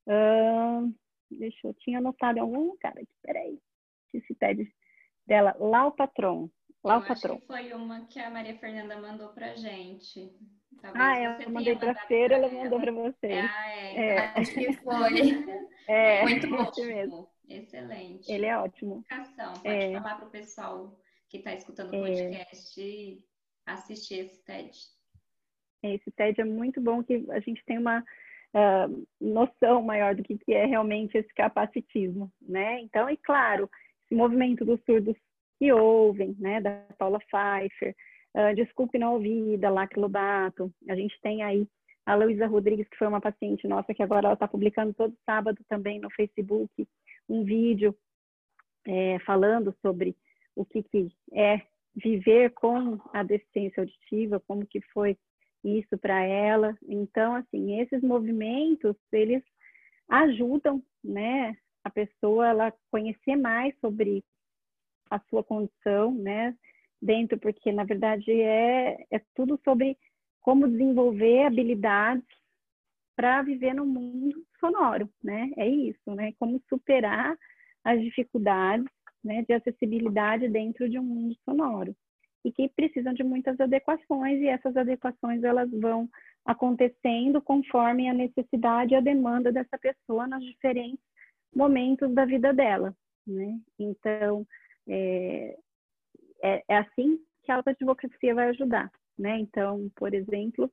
Uh, 0.07 0.93
deixa 1.31 1.69
eu 1.69 1.75
tinha 1.75 1.99
anotado 1.99 2.39
em 2.39 2.41
algum 2.41 2.71
lugar 2.71 2.93
aqui, 2.93 3.07
peraí. 3.23 3.61
Esse 4.13 4.35
TED 4.35 4.69
dela, 5.27 5.55
lá 5.61 5.87
o 5.87 5.93
patrão. 5.93 6.51
Lá 6.83 6.99
o 6.99 7.07
patrão. 7.07 7.41
foi 7.47 7.73
uma 7.73 8.07
que 8.07 8.19
a 8.19 8.31
Maria 8.31 8.57
Fernanda 8.59 8.99
mandou 9.01 9.29
para 9.29 9.55
gente. 9.55 10.33
Talvez 10.81 11.05
ah, 11.05 11.43
eu 11.43 11.51
mandei 11.51 11.77
para 11.77 11.93
a 11.93 12.07
feira, 12.07 12.37
ela 12.37 12.51
mandou 12.51 12.81
para 12.81 12.93
vocês. 12.93 13.51
Ah, 13.51 13.71
é. 13.71 14.07
é. 14.07 14.19
Acho 14.37 14.55
que 14.55 14.73
foi. 14.75 15.69
É, 15.91 16.23
muito 16.23 16.47
bom. 16.51 16.71
mesmo. 16.85 17.29
Excelente. 17.49 18.31
Ele 18.31 18.47
é 18.47 18.57
ótimo. 18.57 19.03
Pode 19.09 19.69
é. 19.69 19.93
falar 19.93 20.17
para 20.17 20.27
o 20.27 20.31
pessoal 20.31 20.99
que 21.29 21.39
está 21.39 21.55
escutando 21.55 21.93
o 21.93 21.97
é. 21.97 22.01
podcast 22.01 22.81
é. 22.81 23.71
assistir 23.71 24.15
esse 24.21 24.45
TED. 24.45 24.71
Esse 25.83 26.11
TED 26.11 26.41
é 26.41 26.45
muito 26.45 26.81
bom 26.81 27.03
que 27.03 27.25
a 27.31 27.41
gente 27.41 27.65
tem 27.65 27.79
uma 27.79 28.01
uh, 28.01 29.07
noção 29.21 29.83
maior 29.83 30.15
do 30.15 30.23
que, 30.23 30.37
que 30.39 30.53
é 30.53 30.67
realmente 30.67 31.17
esse 31.17 31.33
capacitismo, 31.35 32.31
né? 32.41 32.81
Então, 32.81 33.09
e 33.09 33.17
claro, 33.17 33.71
esse 34.05 34.15
movimento 34.15 34.65
dos 34.65 34.83
surdos 34.85 35.17
que 35.59 35.73
ouvem, 35.73 36.37
né, 36.39 36.61
da 36.61 36.85
Paula 36.99 37.19
Pfeiffer, 37.21 37.95
uh, 38.37 38.55
Desculpe 38.55 38.99
Não 38.99 39.15
Ouvida, 39.15 39.71
Lacre 39.71 40.01
Lobato, 40.01 40.73
a 40.89 40.95
gente 40.95 41.19
tem 41.21 41.43
aí 41.43 41.67
a 42.07 42.15
Luísa 42.15 42.47
Rodrigues, 42.47 42.89
que 42.89 42.97
foi 42.97 43.07
uma 43.07 43.21
paciente 43.21 43.69
nossa, 43.69 43.93
que 43.93 44.03
agora 44.03 44.27
ela 44.27 44.35
está 44.35 44.49
publicando 44.49 44.95
todo 44.95 45.15
sábado 45.27 45.63
também 45.69 46.01
no 46.01 46.11
Facebook 46.11 46.89
um 47.29 47.45
vídeo 47.45 47.97
é, 48.87 49.19
falando 49.21 49.75
sobre 49.83 50.17
o 50.55 50.65
que, 50.65 50.83
que 50.83 51.13
é 51.33 51.63
viver 51.95 52.53
com 52.55 52.99
a 53.13 53.23
deficiência 53.23 53.83
auditiva, 53.83 54.41
como 54.41 54.67
que 54.67 54.81
foi 54.93 55.17
isso 55.65 55.99
para 55.99 56.23
ela. 56.23 56.77
Então, 56.87 57.35
assim, 57.35 57.81
esses 57.81 58.03
movimentos, 58.03 58.97
eles 59.13 59.43
ajudam, 60.09 60.83
né, 61.03 61.57
a 61.85 61.91
pessoa 61.91 62.49
ela 62.49 62.75
conhecer 62.91 63.37
mais 63.37 63.75
sobre 63.81 64.25
a 65.11 65.19
sua 65.29 65.43
condição, 65.43 66.15
né, 66.15 66.57
dentro, 67.01 67.39
porque 67.39 67.71
na 67.73 67.85
verdade 67.85 68.31
é, 68.33 69.07
é 69.11 69.19
tudo 69.35 69.61
sobre 69.65 69.97
como 70.41 70.69
desenvolver 70.69 71.47
habilidades 71.47 72.27
para 73.15 73.43
viver 73.43 73.75
no 73.75 73.87
mundo 73.87 74.45
sonoro, 74.59 75.09
né? 75.23 75.51
É 75.57 75.69
isso, 75.69 76.15
né? 76.15 76.33
Como 76.39 76.63
superar 76.69 77.37
as 77.85 78.01
dificuldades, 78.01 78.87
né, 79.23 79.43
de 79.43 79.53
acessibilidade 79.53 80.49
dentro 80.49 80.89
de 80.89 80.99
um 80.99 81.03
mundo 81.03 81.37
sonoro 81.45 81.95
e 82.45 82.53
que 82.53 82.69
precisam 82.69 83.13
de 83.13 83.25
muitas 83.25 83.59
adequações 83.61 84.41
e 84.41 84.47
essas 84.47 84.77
adequações 84.77 85.43
elas 85.43 85.71
vão 85.71 86.09
acontecendo 86.45 87.43
conforme 87.43 88.09
a 88.09 88.15
necessidade 88.15 88.95
e 88.95 88.97
a 88.97 89.01
demanda 89.01 89.53
dessa 89.53 89.77
pessoa 89.79 90.27
nos 90.27 90.45
diferentes 90.45 91.05
momentos 91.55 92.13
da 92.15 92.25
vida 92.25 92.53
dela, 92.53 92.95
né? 93.27 93.59
Então, 93.79 94.47
é, 94.89 95.57
é, 96.43 96.65
é 96.69 96.77
assim 96.79 97.19
que 97.43 97.51
a 97.51 97.57
autoadvocacia 97.57 98.35
vai 98.35 98.49
ajudar, 98.51 98.91
né? 99.19 99.39
Então, 99.39 99.91
por 99.97 100.15
exemplo, 100.15 100.71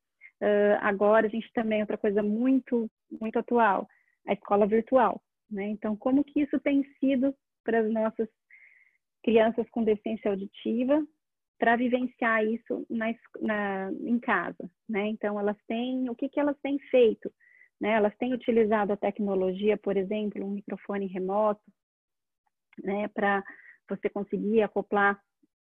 agora 0.81 1.27
a 1.27 1.29
gente 1.29 1.51
também, 1.53 1.81
outra 1.81 1.97
coisa 1.97 2.21
muito, 2.21 2.89
muito 3.19 3.39
atual, 3.39 3.87
a 4.27 4.33
escola 4.33 4.67
virtual, 4.67 5.21
né? 5.49 5.67
Então, 5.67 5.95
como 5.95 6.23
que 6.23 6.41
isso 6.41 6.59
tem 6.59 6.83
sido 6.99 7.33
para 7.63 7.79
as 7.79 7.91
nossas 7.91 8.27
crianças 9.23 9.67
com 9.71 9.83
deficiência 9.83 10.29
auditiva 10.29 11.05
para 11.57 11.75
vivenciar 11.75 12.45
isso 12.45 12.85
na, 12.89 13.13
na, 13.41 13.91
em 14.03 14.19
casa, 14.19 14.69
né? 14.87 15.07
Então 15.07 15.39
elas 15.39 15.57
têm, 15.67 16.09
o 16.09 16.15
que 16.15 16.29
que 16.29 16.39
elas 16.39 16.57
têm 16.61 16.77
feito? 16.91 17.31
Né? 17.79 17.91
Elas 17.91 18.15
têm 18.17 18.33
utilizado 18.33 18.93
a 18.93 18.97
tecnologia, 18.97 19.77
por 19.77 19.97
exemplo, 19.97 20.45
um 20.45 20.51
microfone 20.51 21.07
remoto, 21.07 21.61
né, 22.83 23.07
para 23.09 23.43
você 23.89 24.09
conseguir 24.09 24.61
acoplar 24.61 25.19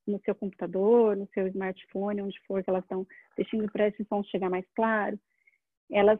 no 0.07 0.19
seu 0.21 0.33
computador, 0.33 1.15
no 1.15 1.27
seu 1.33 1.47
smartphone, 1.47 2.21
onde 2.21 2.39
for 2.47 2.63
que 2.63 2.69
elas 2.69 2.83
estão 2.83 3.05
deixando 3.35 3.71
para 3.71 3.87
esse 3.87 4.03
som 4.05 4.23
chegar 4.23 4.49
mais 4.49 4.65
claro. 4.75 5.19
Elas, 5.91 6.19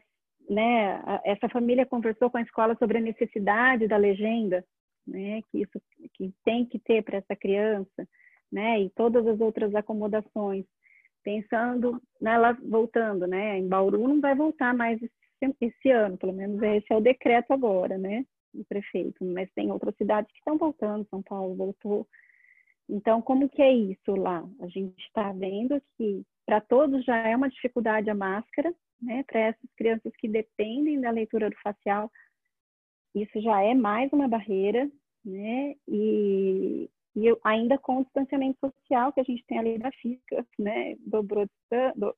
né, 0.49 1.01
essa 1.23 1.49
família 1.49 1.85
conversou 1.85 2.29
com 2.29 2.37
a 2.37 2.41
escola 2.41 2.75
sobre 2.77 2.97
a 2.97 3.01
necessidade 3.01 3.87
da 3.87 3.97
legenda, 3.97 4.63
né, 5.05 5.41
que 5.49 5.61
isso 5.61 5.81
que 6.13 6.33
tem 6.43 6.65
que 6.65 6.79
ter 6.79 7.03
para 7.03 7.17
essa 7.17 7.35
criança, 7.35 8.07
né, 8.51 8.81
e 8.81 8.89
todas 8.91 9.25
as 9.25 9.39
outras 9.39 9.73
acomodações. 9.73 10.65
Pensando 11.23 12.01
nela 12.21 12.57
voltando, 12.63 13.27
né, 13.27 13.57
em 13.57 13.67
Bauru 13.67 14.07
não 14.07 14.21
vai 14.21 14.35
voltar 14.35 14.73
mais 14.73 15.01
esse, 15.01 15.55
esse 15.61 15.89
ano, 15.89 16.17
pelo 16.17 16.33
menos 16.33 16.61
esse 16.61 16.91
é 16.91 16.95
o 16.95 17.01
decreto 17.01 17.51
agora, 17.51 17.97
né, 17.97 18.25
do 18.53 18.63
prefeito, 18.65 19.23
mas 19.23 19.51
tem 19.53 19.71
outras 19.71 19.95
cidades 19.97 20.31
que 20.31 20.39
estão 20.39 20.57
voltando, 20.57 21.07
São 21.09 21.21
Paulo 21.21 21.55
voltou, 21.55 22.07
então, 22.89 23.21
como 23.21 23.49
que 23.49 23.61
é 23.61 23.71
isso 23.71 24.15
lá? 24.15 24.47
A 24.61 24.67
gente 24.67 24.97
está 25.05 25.31
vendo 25.33 25.81
que 25.97 26.23
para 26.45 26.61
todos 26.61 27.03
já 27.03 27.17
é 27.17 27.35
uma 27.35 27.49
dificuldade 27.49 28.09
a 28.09 28.15
máscara, 28.15 28.73
né? 29.01 29.23
Para 29.23 29.39
essas 29.41 29.69
crianças 29.75 30.15
que 30.17 30.27
dependem 30.27 31.01
da 31.01 31.11
leitura 31.11 31.49
do 31.49 31.55
facial, 31.57 32.09
isso 33.13 33.41
já 33.41 33.61
é 33.61 33.73
mais 33.73 34.11
uma 34.13 34.27
barreira, 34.27 34.89
né? 35.25 35.75
E, 35.87 36.89
e 37.15 37.37
ainda 37.43 37.77
com 37.77 37.97
o 37.97 38.03
distanciamento 38.03 38.57
social 38.59 39.11
que 39.11 39.19
a 39.19 39.23
gente 39.23 39.45
tem 39.45 39.59
ali 39.59 39.77
da 39.77 39.91
física, 39.91 40.45
né? 40.57 40.95
Dobrou 40.99 41.45
do, 41.95 42.15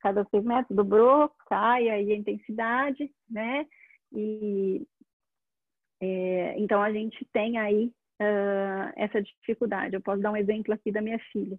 cada 0.00 0.24
seis 0.24 0.44
metros, 0.44 0.76
dobrou, 0.76 1.30
cai 1.46 1.88
aí 1.88 2.12
a 2.12 2.16
intensidade, 2.16 3.12
né? 3.28 3.66
E 4.12 4.84
é, 6.00 6.58
então 6.58 6.82
a 6.82 6.92
gente 6.92 7.24
tem 7.32 7.58
aí 7.58 7.92
uh, 8.20 8.92
essa 8.96 9.22
dificuldade. 9.22 9.94
Eu 9.94 10.00
posso 10.00 10.20
dar 10.20 10.30
um 10.30 10.36
exemplo 10.36 10.74
aqui 10.74 10.92
da 10.92 11.00
minha 11.00 11.18
filha. 11.32 11.58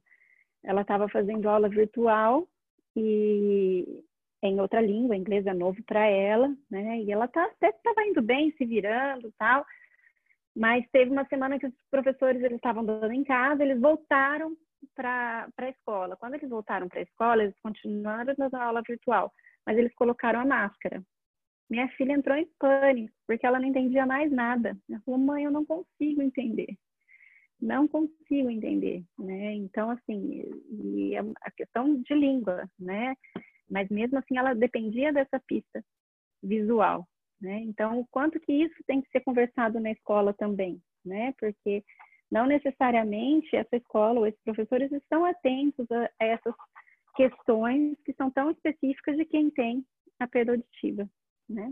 Ela 0.64 0.82
estava 0.82 1.10
fazendo 1.10 1.50
aula 1.50 1.68
virtual 1.68 2.48
e 2.96 4.04
em 4.44 4.60
outra 4.60 4.82
língua, 4.82 5.16
inglês 5.16 5.46
é 5.46 5.54
novo 5.54 5.82
para 5.84 6.06
ela, 6.06 6.50
né? 6.70 7.00
E 7.02 7.12
ela 7.12 7.28
tá, 7.28 7.46
até 7.46 7.70
estava 7.70 8.04
indo 8.04 8.22
bem, 8.22 8.52
se 8.58 8.66
virando, 8.66 9.32
tal. 9.38 9.66
Mas 10.56 10.86
teve 10.92 11.12
uma 11.12 11.26
semana 11.26 11.60
que 11.60 11.68
os 11.68 11.74
professores 11.90 12.42
eles 12.42 12.58
estavam 12.58 12.84
dando 12.84 13.12
em 13.12 13.24
casa, 13.24 13.64
eles 13.64 13.80
voltaram 13.80 14.56
para 14.96 15.48
a 15.58 15.70
escola. 15.70 16.18
Quando 16.18 16.36
eles 16.36 16.50
voltaram 16.50 16.88
para 16.90 17.00
a 17.00 17.04
escola, 17.04 17.44
eles 17.44 17.56
continuaram 17.62 18.34
dando 18.38 18.56
aula 18.56 18.82
virtual, 18.86 19.32
mas 19.66 19.78
eles 19.78 19.94
colocaram 19.96 20.40
a 20.40 20.46
máscara. 20.46 21.02
Minha 21.72 21.88
filha 21.92 22.12
entrou 22.12 22.36
em 22.36 22.46
pânico, 22.60 23.16
porque 23.26 23.46
ela 23.46 23.58
não 23.58 23.66
entendia 23.66 24.06
mais 24.06 24.30
nada. 24.30 24.78
Ela 24.90 25.00
falou, 25.06 25.18
mãe, 25.18 25.46
eu 25.46 25.52
não 25.52 25.66
consigo 25.66 26.22
entender. 26.22 26.78
Não 27.62 27.88
consigo 27.88 28.50
entender, 28.50 29.06
né? 29.18 29.54
Então, 29.54 29.90
assim, 29.90 30.44
e 30.70 31.16
é 31.16 31.22
a 31.42 31.50
questão 31.52 32.02
de 32.02 32.14
língua, 32.14 32.70
né? 32.78 33.16
Mas 33.70 33.88
mesmo 33.88 34.20
assim, 34.20 34.38
ela 34.38 34.54
dependia 34.54 35.14
dessa 35.14 35.40
pista 35.48 35.82
visual, 36.44 37.08
né? 37.40 37.62
Então, 37.62 38.02
o 38.02 38.08
quanto 38.08 38.38
que 38.42 38.52
isso 38.52 38.76
tem 38.86 39.02
que 39.02 39.10
ser 39.10 39.22
conversado 39.22 39.80
na 39.80 39.92
escola 39.92 40.34
também, 40.34 40.78
né? 41.06 41.34
Porque 41.40 41.86
não 42.30 42.48
necessariamente 42.48 43.56
essa 43.56 43.78
escola 43.78 44.20
ou 44.20 44.28
esses 44.28 44.42
professores 44.44 44.92
estão 44.92 45.24
atentos 45.24 45.90
a 45.90 46.10
essas 46.20 46.54
questões 47.16 47.98
que 48.04 48.12
são 48.12 48.30
tão 48.30 48.52
específicas 48.52 49.16
de 49.16 49.24
quem 49.24 49.50
tem 49.50 49.86
a 50.20 50.28
perda 50.28 50.52
auditiva 50.52 51.10
né? 51.52 51.72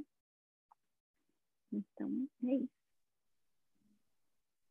Então, 1.71 2.27
é 2.43 2.55
isso. 2.55 2.79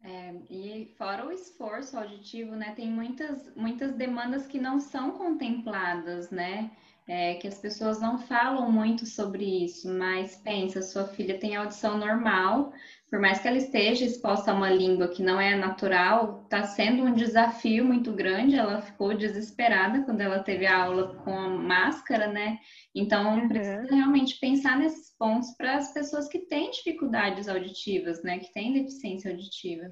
É, 0.01 0.33
e 0.49 0.95
fora 0.97 1.27
o 1.27 1.33
esforço 1.33 1.99
auditivo, 1.99 2.55
né, 2.55 2.73
tem 2.75 2.89
muitas, 2.91 3.53
muitas 3.57 3.93
demandas 3.95 4.47
que 4.47 4.59
não 4.61 4.79
são 4.79 5.11
contempladas, 5.13 6.31
né? 6.31 6.71
É, 7.07 7.35
que 7.37 7.49
as 7.49 7.59
pessoas 7.59 8.01
não 8.01 8.19
falam 8.19 8.71
muito 8.71 9.07
sobre 9.07 9.65
isso, 9.65 9.89
mas 9.89 10.37
pensa, 10.37 10.83
sua 10.83 11.07
filha 11.09 11.39
tem 11.41 11.57
audição 11.57 11.97
normal, 11.97 12.73
por 13.11 13.19
mais 13.19 13.41
que 13.41 13.49
ela 13.49 13.57
esteja 13.57 14.05
exposta 14.05 14.51
a 14.51 14.55
uma 14.55 14.69
língua 14.69 15.09
que 15.09 15.23
não 15.23 15.41
é 15.41 15.57
natural, 15.57 16.43
está 16.45 16.65
sendo 16.65 17.05
um 17.05 17.15
desafio 17.15 17.85
muito 17.85 18.13
grande. 18.13 18.57
Ela 18.57 18.83
ficou 18.83 19.17
desesperada 19.17 20.03
quando 20.05 20.21
ela 20.21 20.43
teve 20.43 20.67
a 20.67 20.85
aula 20.85 21.17
com 21.25 21.33
a 21.33 21.49
máscara, 21.49 22.27
né? 22.27 22.59
Então, 22.95 23.39
uhum. 23.39 23.49
precisa 23.49 23.95
realmente 23.95 24.39
pensar 24.39 24.79
nesses 24.79 25.17
pontos 25.17 25.55
para 25.57 25.77
as 25.77 25.93
pessoas 25.93 26.29
que 26.29 26.41
têm 26.41 26.71
dificuldades 26.71 27.49
auditivas, 27.49 28.23
né? 28.23 28.39
Que 28.41 28.53
têm 28.53 28.75
deficiência 28.75 29.31
auditiva. 29.31 29.91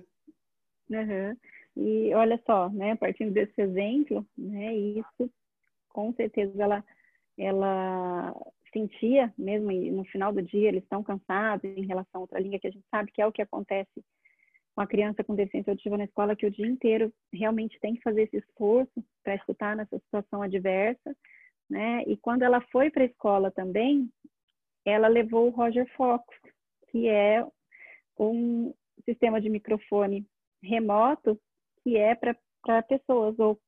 Uhum. 0.90 1.36
E 1.76 2.14
olha 2.14 2.38
só, 2.44 2.68
né? 2.68 2.96
Partindo 2.96 3.32
desse 3.32 3.60
exemplo, 3.62 4.26
né? 4.36 4.74
Isso, 4.76 5.30
com 5.88 6.12
certeza, 6.12 6.62
ela, 6.62 6.84
ela 7.38 8.34
sentia, 8.76 9.32
mesmo 9.38 9.72
no 9.72 10.04
final 10.04 10.30
do 10.30 10.42
dia, 10.42 10.68
eles 10.68 10.82
estão 10.82 11.02
cansados 11.02 11.64
em 11.64 11.86
relação 11.86 12.18
a 12.18 12.20
outra 12.20 12.38
língua, 12.38 12.58
que 12.58 12.66
a 12.66 12.70
gente 12.70 12.84
sabe 12.90 13.10
que 13.10 13.22
é 13.22 13.26
o 13.26 13.32
que 13.32 13.40
acontece 13.40 14.04
com 14.74 14.82
a 14.82 14.86
criança 14.86 15.24
com 15.24 15.34
deficiência 15.34 15.70
auditiva 15.70 15.96
na 15.96 16.04
escola, 16.04 16.36
que 16.36 16.44
o 16.44 16.50
dia 16.50 16.66
inteiro 16.66 17.10
realmente 17.32 17.80
tem 17.80 17.94
que 17.94 18.02
fazer 18.02 18.24
esse 18.24 18.36
esforço 18.36 19.02
para 19.24 19.34
escutar 19.34 19.74
nessa 19.74 19.98
situação 19.98 20.42
adversa, 20.42 21.16
né? 21.70 22.02
E 22.06 22.16
quando 22.18 22.42
ela 22.42 22.60
foi 22.70 22.90
para 22.90 23.02
a 23.02 23.06
escola 23.06 23.50
também, 23.50 24.10
ela 24.84 25.08
levou 25.08 25.46
o 25.46 25.50
Roger 25.50 25.90
Fox, 25.96 26.24
que 26.90 27.08
é 27.08 27.44
um 28.18 28.74
sistema 29.06 29.40
de 29.40 29.48
microfone 29.48 30.26
remoto 30.62 31.40
que 31.82 31.96
é 31.96 32.14
para 32.14 32.82
pessoas 32.82 33.38
ou 33.38 33.58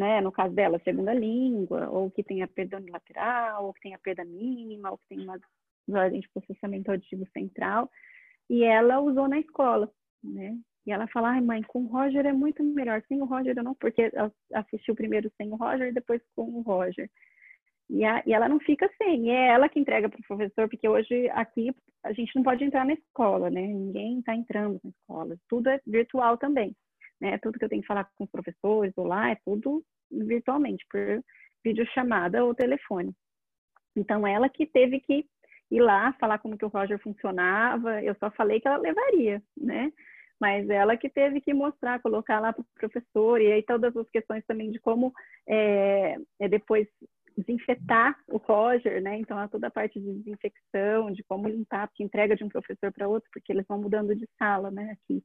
né, 0.00 0.18
no 0.22 0.32
caso 0.32 0.54
dela, 0.54 0.80
segunda 0.82 1.12
língua, 1.12 1.90
ou 1.90 2.10
que 2.10 2.22
tenha 2.22 2.48
perda 2.48 2.78
unilateral, 2.78 3.66
ou 3.66 3.74
que 3.74 3.82
tenha 3.82 3.98
perda 3.98 4.24
mínima, 4.24 4.90
ou 4.90 4.96
que 4.96 5.04
tenha 5.10 5.24
uma 5.24 5.38
desordem 5.86 6.20
de 6.20 6.28
processamento 6.30 6.90
auditivo 6.90 7.26
central, 7.34 7.90
e 8.48 8.64
ela 8.64 8.98
usou 9.00 9.28
na 9.28 9.38
escola, 9.38 9.92
né? 10.24 10.56
E 10.86 10.90
ela 10.90 11.06
fala, 11.08 11.32
ai 11.32 11.42
mãe, 11.42 11.62
com 11.62 11.82
o 11.82 11.86
Roger 11.88 12.24
é 12.24 12.32
muito 12.32 12.64
melhor, 12.64 13.02
sem 13.08 13.20
o 13.20 13.26
Roger 13.26 13.54
eu 13.54 13.62
não, 13.62 13.74
porque 13.74 14.10
ela 14.14 14.32
assistiu 14.54 14.94
primeiro 14.94 15.30
sem 15.36 15.50
o 15.52 15.56
Roger 15.56 15.88
e 15.88 15.92
depois 15.92 16.22
com 16.34 16.44
o 16.44 16.62
Roger. 16.62 17.10
E, 17.90 18.02
a, 18.02 18.22
e 18.24 18.32
ela 18.32 18.48
não 18.48 18.58
fica 18.58 18.90
sem, 18.96 19.26
e 19.26 19.30
é 19.30 19.48
ela 19.48 19.68
que 19.68 19.78
entrega 19.78 20.08
para 20.08 20.18
o 20.18 20.26
professor, 20.26 20.66
porque 20.66 20.88
hoje 20.88 21.28
aqui 21.30 21.74
a 22.02 22.12
gente 22.12 22.34
não 22.34 22.42
pode 22.42 22.64
entrar 22.64 22.86
na 22.86 22.94
escola, 22.94 23.50
né? 23.50 23.60
Ninguém 23.60 24.20
está 24.20 24.34
entrando 24.34 24.80
na 24.82 24.90
escola, 24.90 25.36
tudo 25.46 25.68
é 25.68 25.78
virtual 25.86 26.38
também 26.38 26.74
né? 27.20 27.38
Tudo 27.38 27.58
que 27.58 27.64
eu 27.64 27.68
tenho 27.68 27.82
que 27.82 27.88
falar 27.88 28.08
com 28.16 28.24
os 28.24 28.30
professores 28.30 28.92
ou 28.96 29.06
lá 29.06 29.30
é 29.30 29.36
tudo 29.44 29.84
virtualmente, 30.10 30.84
por 30.90 31.22
videochamada 31.64 32.44
ou 32.44 32.54
telefone. 32.54 33.14
Então, 33.96 34.26
ela 34.26 34.48
que 34.48 34.66
teve 34.66 35.00
que 35.00 35.26
ir 35.70 35.80
lá 35.80 36.12
falar 36.14 36.38
como 36.38 36.58
que 36.58 36.64
o 36.64 36.68
Roger 36.68 36.98
funcionava, 36.98 38.02
eu 38.02 38.14
só 38.16 38.30
falei 38.30 38.60
que 38.60 38.66
ela 38.66 38.78
levaria, 38.78 39.42
né? 39.56 39.92
Mas 40.40 40.68
ela 40.70 40.96
que 40.96 41.08
teve 41.08 41.40
que 41.40 41.52
mostrar, 41.52 42.00
colocar 42.00 42.40
lá 42.40 42.52
para 42.52 42.62
o 42.62 42.66
professor, 42.74 43.40
e 43.40 43.52
aí 43.52 43.62
todas 43.62 43.94
as 43.96 44.08
questões 44.08 44.44
também 44.46 44.70
de 44.70 44.80
como 44.80 45.12
é, 45.46 46.16
é 46.40 46.48
depois 46.48 46.88
desinfetar 47.36 48.16
o 48.28 48.38
Roger, 48.38 49.02
né? 49.02 49.16
Então, 49.18 49.46
toda 49.48 49.68
a 49.68 49.70
parte 49.70 50.00
de 50.00 50.12
desinfecção, 50.14 51.10
de 51.12 51.22
como 51.24 51.48
limpar, 51.48 51.88
porque 51.88 52.02
entrega 52.02 52.34
de 52.34 52.42
um 52.42 52.48
professor 52.48 52.92
para 52.92 53.08
outro, 53.08 53.28
porque 53.32 53.52
eles 53.52 53.66
vão 53.68 53.80
mudando 53.80 54.14
de 54.14 54.28
sala, 54.38 54.70
né? 54.70 54.92
Aqui. 54.92 55.22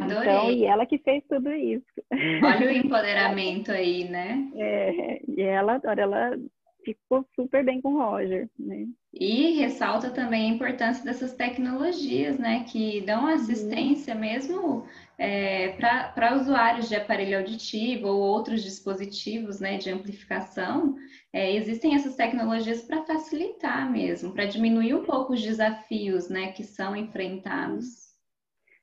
Adorei. 0.00 0.32
Então, 0.32 0.50
e 0.50 0.64
ela 0.64 0.86
que 0.86 0.98
fez 0.98 1.22
tudo 1.28 1.50
isso. 1.52 1.84
Olha 2.12 2.66
o 2.66 2.70
empoderamento 2.76 3.70
aí, 3.70 4.08
né? 4.08 4.50
É, 4.56 5.22
e 5.28 5.40
ela, 5.42 5.74
agora 5.74 6.02
ela 6.02 6.38
ficou 6.84 7.24
super 7.34 7.64
bem 7.64 7.80
com 7.80 7.94
o 7.94 7.98
Roger, 7.98 8.48
né? 8.58 8.86
E 9.12 9.58
ressalta 9.58 10.10
também 10.10 10.50
a 10.50 10.54
importância 10.54 11.04
dessas 11.04 11.34
tecnologias, 11.34 12.38
né? 12.38 12.64
Que 12.64 13.00
dão 13.02 13.24
uhum. 13.24 13.34
assistência 13.34 14.14
uhum. 14.14 14.20
mesmo 14.20 14.86
é, 15.18 15.76
para 16.14 16.34
usuários 16.34 16.88
de 16.88 16.96
aparelho 16.96 17.38
auditivo 17.38 18.08
ou 18.08 18.20
outros 18.20 18.62
dispositivos 18.62 19.60
né, 19.60 19.76
de 19.76 19.90
amplificação. 19.90 20.96
É, 21.32 21.54
existem 21.54 21.94
essas 21.94 22.16
tecnologias 22.16 22.82
para 22.82 23.04
facilitar 23.04 23.90
mesmo, 23.90 24.32
para 24.32 24.46
diminuir 24.46 24.94
um 24.94 25.04
pouco 25.04 25.34
os 25.34 25.42
desafios 25.42 26.28
né, 26.28 26.52
que 26.52 26.64
são 26.64 26.96
enfrentados. 26.96 28.09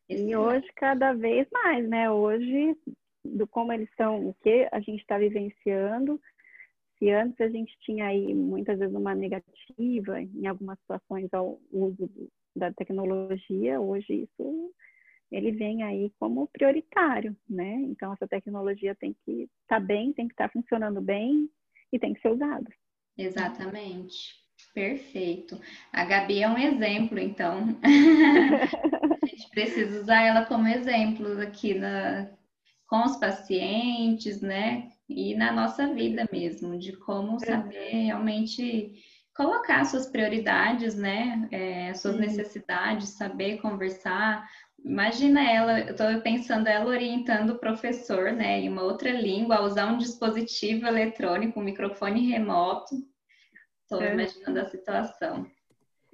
E 0.10 0.36
hoje, 0.36 0.66
cada 0.76 1.14
vez 1.14 1.48
mais, 1.52 1.88
né? 1.88 2.10
Hoje, 2.10 2.78
do 3.26 3.46
como 3.48 3.74
eles 3.74 3.90
estão, 3.90 4.30
o 4.30 4.34
que 4.42 4.68
a 4.72 4.80
gente 4.80 5.02
está 5.02 5.18
vivenciando, 5.18 6.20
se 6.98 7.10
antes 7.12 7.40
a 7.42 7.50
gente 7.50 7.78
tinha 7.82 8.06
aí 8.06 8.34
muitas 8.34 8.80
vezes 8.80 8.96
uma 8.96 9.14
negativa 9.14 10.22
em 10.22 10.48
algumas 10.48 10.80
situações 10.80 11.32
ao 11.34 11.60
uso 11.72 12.10
da 12.56 12.72
tecnologia, 12.74 13.80
hoje 13.80 14.24
isso 14.24 14.74
ele 15.32 15.52
vem 15.52 15.84
aí 15.84 16.12
como 16.20 16.48
prioritário, 16.48 17.36
né? 17.50 17.74
Então 17.90 18.14
essa 18.14 18.28
tecnologia 18.28 18.96
tem 18.96 19.14
que 19.26 19.44
estar 19.62 19.80
tá 19.80 19.80
bem, 19.80 20.14
tem 20.14 20.28
que 20.28 20.34
estar 20.34 20.48
tá 20.48 20.54
funcionando 20.54 21.02
bem 21.02 21.50
e 21.92 22.00
tem 22.00 22.14
que 22.14 22.22
ser 22.22 22.30
usado. 22.30 22.68
Exatamente. 23.18 24.36
Perfeito. 24.74 25.60
A 25.92 26.06
Gabi 26.06 26.42
é 26.42 26.50
um 26.50 26.58
exemplo, 26.58 27.20
então. 27.20 27.78
a 29.38 29.40
gente 29.40 29.50
precisa 29.52 30.02
usar 30.02 30.24
ela 30.24 30.46
como 30.46 30.68
exemplo 30.68 31.40
aqui 31.40 31.76
na, 31.76 32.28
com 32.88 33.04
os 33.06 33.18
pacientes, 33.18 34.42
né? 34.42 34.90
E 35.08 35.36
na 35.36 35.52
nossa 35.52 35.94
vida 35.94 36.28
mesmo, 36.32 36.78
de 36.78 36.94
como 36.94 37.40
saber 37.40 37.92
realmente 37.92 38.94
colocar 39.36 39.86
suas 39.86 40.08
prioridades, 40.08 40.96
né? 40.96 41.48
É, 41.52 41.94
suas 41.94 42.18
necessidades, 42.18 43.10
saber 43.10 43.62
conversar. 43.62 44.50
Imagina 44.84 45.48
ela, 45.48 45.82
eu 45.82 45.92
estou 45.92 46.22
pensando 46.22 46.68
ela 46.68 46.90
orientando 46.90 47.52
o 47.52 47.60
professor, 47.60 48.32
né, 48.32 48.62
em 48.62 48.70
uma 48.70 48.84
outra 48.84 49.12
língua, 49.12 49.58
a 49.58 49.64
usar 49.64 49.92
um 49.92 49.98
dispositivo 49.98 50.88
eletrônico, 50.88 51.60
um 51.60 51.64
microfone 51.64 52.32
remoto. 52.32 52.96
Estou 53.84 54.02
é. 54.02 54.14
imaginando 54.14 54.60
a 54.60 54.66
situação. 54.66 55.48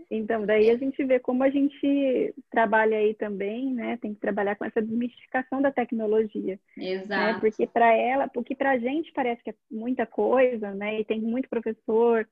Então, 0.10 0.46
daí 0.46 0.70
a 0.70 0.78
gente 0.78 1.04
vê 1.04 1.20
como 1.20 1.44
a 1.44 1.50
gente 1.50 2.34
trabalha 2.50 2.98
aí 2.98 3.14
também, 3.14 3.74
né? 3.74 3.98
Tem 3.98 4.14
que 4.14 4.20
trabalhar 4.20 4.56
com 4.56 4.66
essa 4.66 4.82
desmistificação 4.82 5.62
da 5.62 5.72
tecnologia. 5.72 6.60
Né? 6.78 6.92
Exato. 6.92 7.34
Né? 7.34 7.40
Porque 7.40 7.68
para 7.68 7.94
ela, 7.94 8.28
porque 8.28 8.56
para 8.56 8.72
a 8.72 8.78
gente 8.78 9.12
parece 9.12 9.44
que 9.44 9.50
é 9.50 9.56
muita 9.72 10.06
coisa, 10.06 10.74
né? 10.74 11.00
E 11.00 11.06
tem 11.06 11.20
muito 11.20 11.50
professor, 11.50 12.28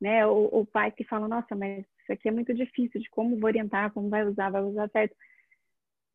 né? 0.00 0.26
O, 0.26 0.60
o 0.60 0.66
pai 0.66 0.90
que 0.90 1.04
fala, 1.04 1.28
nossa, 1.28 1.54
mas 1.54 1.84
isso 2.02 2.12
aqui 2.12 2.28
é 2.28 2.32
muito 2.32 2.54
difícil 2.54 3.00
de 3.00 3.10
como 3.10 3.38
vou 3.38 3.46
orientar, 3.46 3.92
como 3.92 4.08
vai 4.08 4.24
usar, 4.24 4.50
vai 4.50 4.62
usar 4.62 4.88
certo 4.90 5.14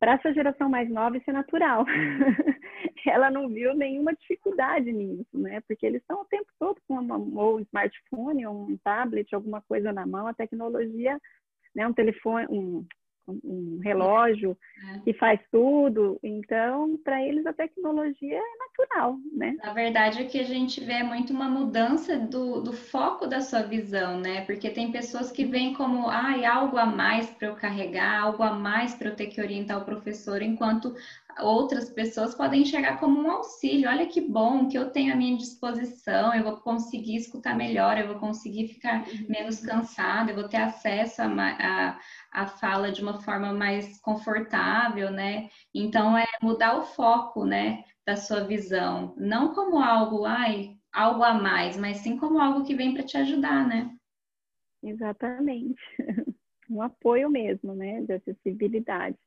para 0.02 0.14
essa 0.14 0.34
geração 0.34 0.68
mais 0.68 0.90
nova 0.90 1.16
isso 1.16 1.30
é 1.30 1.34
natural. 1.34 1.86
ela 3.06 3.30
não 3.30 3.48
viu 3.48 3.76
nenhuma 3.76 4.14
dificuldade 4.16 4.92
nisso, 4.92 5.38
né? 5.38 5.62
Porque 5.68 5.86
eles 5.86 6.02
estão 6.02 6.22
o 6.22 6.26
tempo 6.26 6.48
todo 6.58 6.82
com 6.88 6.96
um 6.96 7.60
smartphone, 7.60 8.48
um 8.48 8.76
tablet, 8.84 9.34
alguma 9.36 9.62
coisa 9.62 9.94
na 9.94 10.08
mão, 10.08 10.26
a 10.26 10.34
tecnologia, 10.34 11.20
né? 11.76 11.88
Um 11.88 11.94
telefone, 11.94 12.48
um, 12.50 12.84
um 13.28 13.80
relógio 13.84 14.58
é. 14.96 15.00
que 15.00 15.14
faz 15.14 15.40
tudo. 15.52 16.20
Então, 16.24 16.98
para 17.04 17.22
eles 17.26 17.46
a 17.46 17.54
tecnologia 17.54 18.38
é 18.38 18.58
natural, 18.58 19.18
né? 19.34 19.56
Na 19.64 19.74
verdade, 19.74 20.22
o 20.22 20.28
que 20.28 20.40
a 20.40 20.44
gente 20.44 20.84
vê 20.84 20.94
é 20.94 21.04
muito 21.04 21.32
uma 21.34 21.50
mudança 21.50 22.18
do, 22.18 22.62
do 22.62 22.74
foco 22.74 23.28
da 23.28 23.42
sua 23.42 23.62
visão, 23.64 24.20
né? 24.20 24.46
Porque 24.46 24.70
tem 24.70 24.92
pessoas 24.92 25.32
que 25.32 25.46
veem 25.46 25.74
como, 25.74 26.08
ai, 26.10 26.46
ah, 26.46 26.56
algo 26.56 26.78
a 26.78 26.86
mais 26.86 27.30
para 27.30 27.48
eu 27.48 27.56
carregar, 27.56 28.22
algo 28.22 28.44
a 28.44 28.54
mais 28.54 28.94
para 28.94 29.10
eu 29.10 29.16
ter 29.16 29.28
que 29.28 29.42
orientar 29.42 29.80
o 29.80 29.86
professor, 29.86 30.42
enquanto 30.42 30.94
outras 31.40 31.90
pessoas 31.90 32.36
podem 32.36 32.62
enxergar 32.62 33.00
como 33.00 33.20
um 33.20 33.32
auxílio. 33.32 33.90
Olha 33.90 34.08
que 34.08 34.22
bom 34.22 34.68
que 34.68 34.78
eu 34.78 34.92
tenho 34.92 35.14
à 35.14 35.16
minha 35.16 35.38
disposição, 35.38 36.34
eu 36.34 36.44
vou 36.44 36.58
conseguir 36.58 37.16
escutar 37.16 37.56
melhor, 37.56 37.98
eu 37.98 38.08
vou 38.08 38.20
conseguir 38.20 38.68
ficar 38.68 39.06
menos 39.28 39.60
cansada, 39.60 40.32
eu 40.32 40.36
vou 40.36 40.48
ter 40.48 40.58
acesso 40.58 41.22
a, 41.22 41.28
a, 41.28 42.00
a 42.32 42.48
fala 42.48 42.92
de 42.92 43.02
uma 43.02 43.22
forma 43.22 43.54
mais 43.54 44.00
confortável, 44.02 45.12
né? 45.12 45.50
Então 45.74 46.18
é 46.18 46.26
mudar 46.42 46.78
o 46.78 46.84
foco, 46.84 47.46
né, 47.46 47.84
da 48.06 48.16
sua 48.16 48.44
visão, 48.44 49.14
não 49.18 49.54
como 49.54 49.80
algo, 49.80 50.26
ai, 50.26 50.76
algo 50.92 51.24
a 51.24 51.34
mais, 51.34 51.78
mas 51.78 51.98
sim 51.98 52.18
como 52.18 52.40
algo 52.40 52.66
que 52.66 52.76
vem 52.76 52.94
para 52.94 53.04
te 53.04 53.18
ajudar, 53.18 53.68
né? 53.68 53.96
Exatamente. 54.84 55.82
Um 56.70 56.82
apoio 56.82 57.30
mesmo, 57.30 57.76
né, 57.76 58.02
de 58.02 58.14
acessibilidade. 58.14 59.18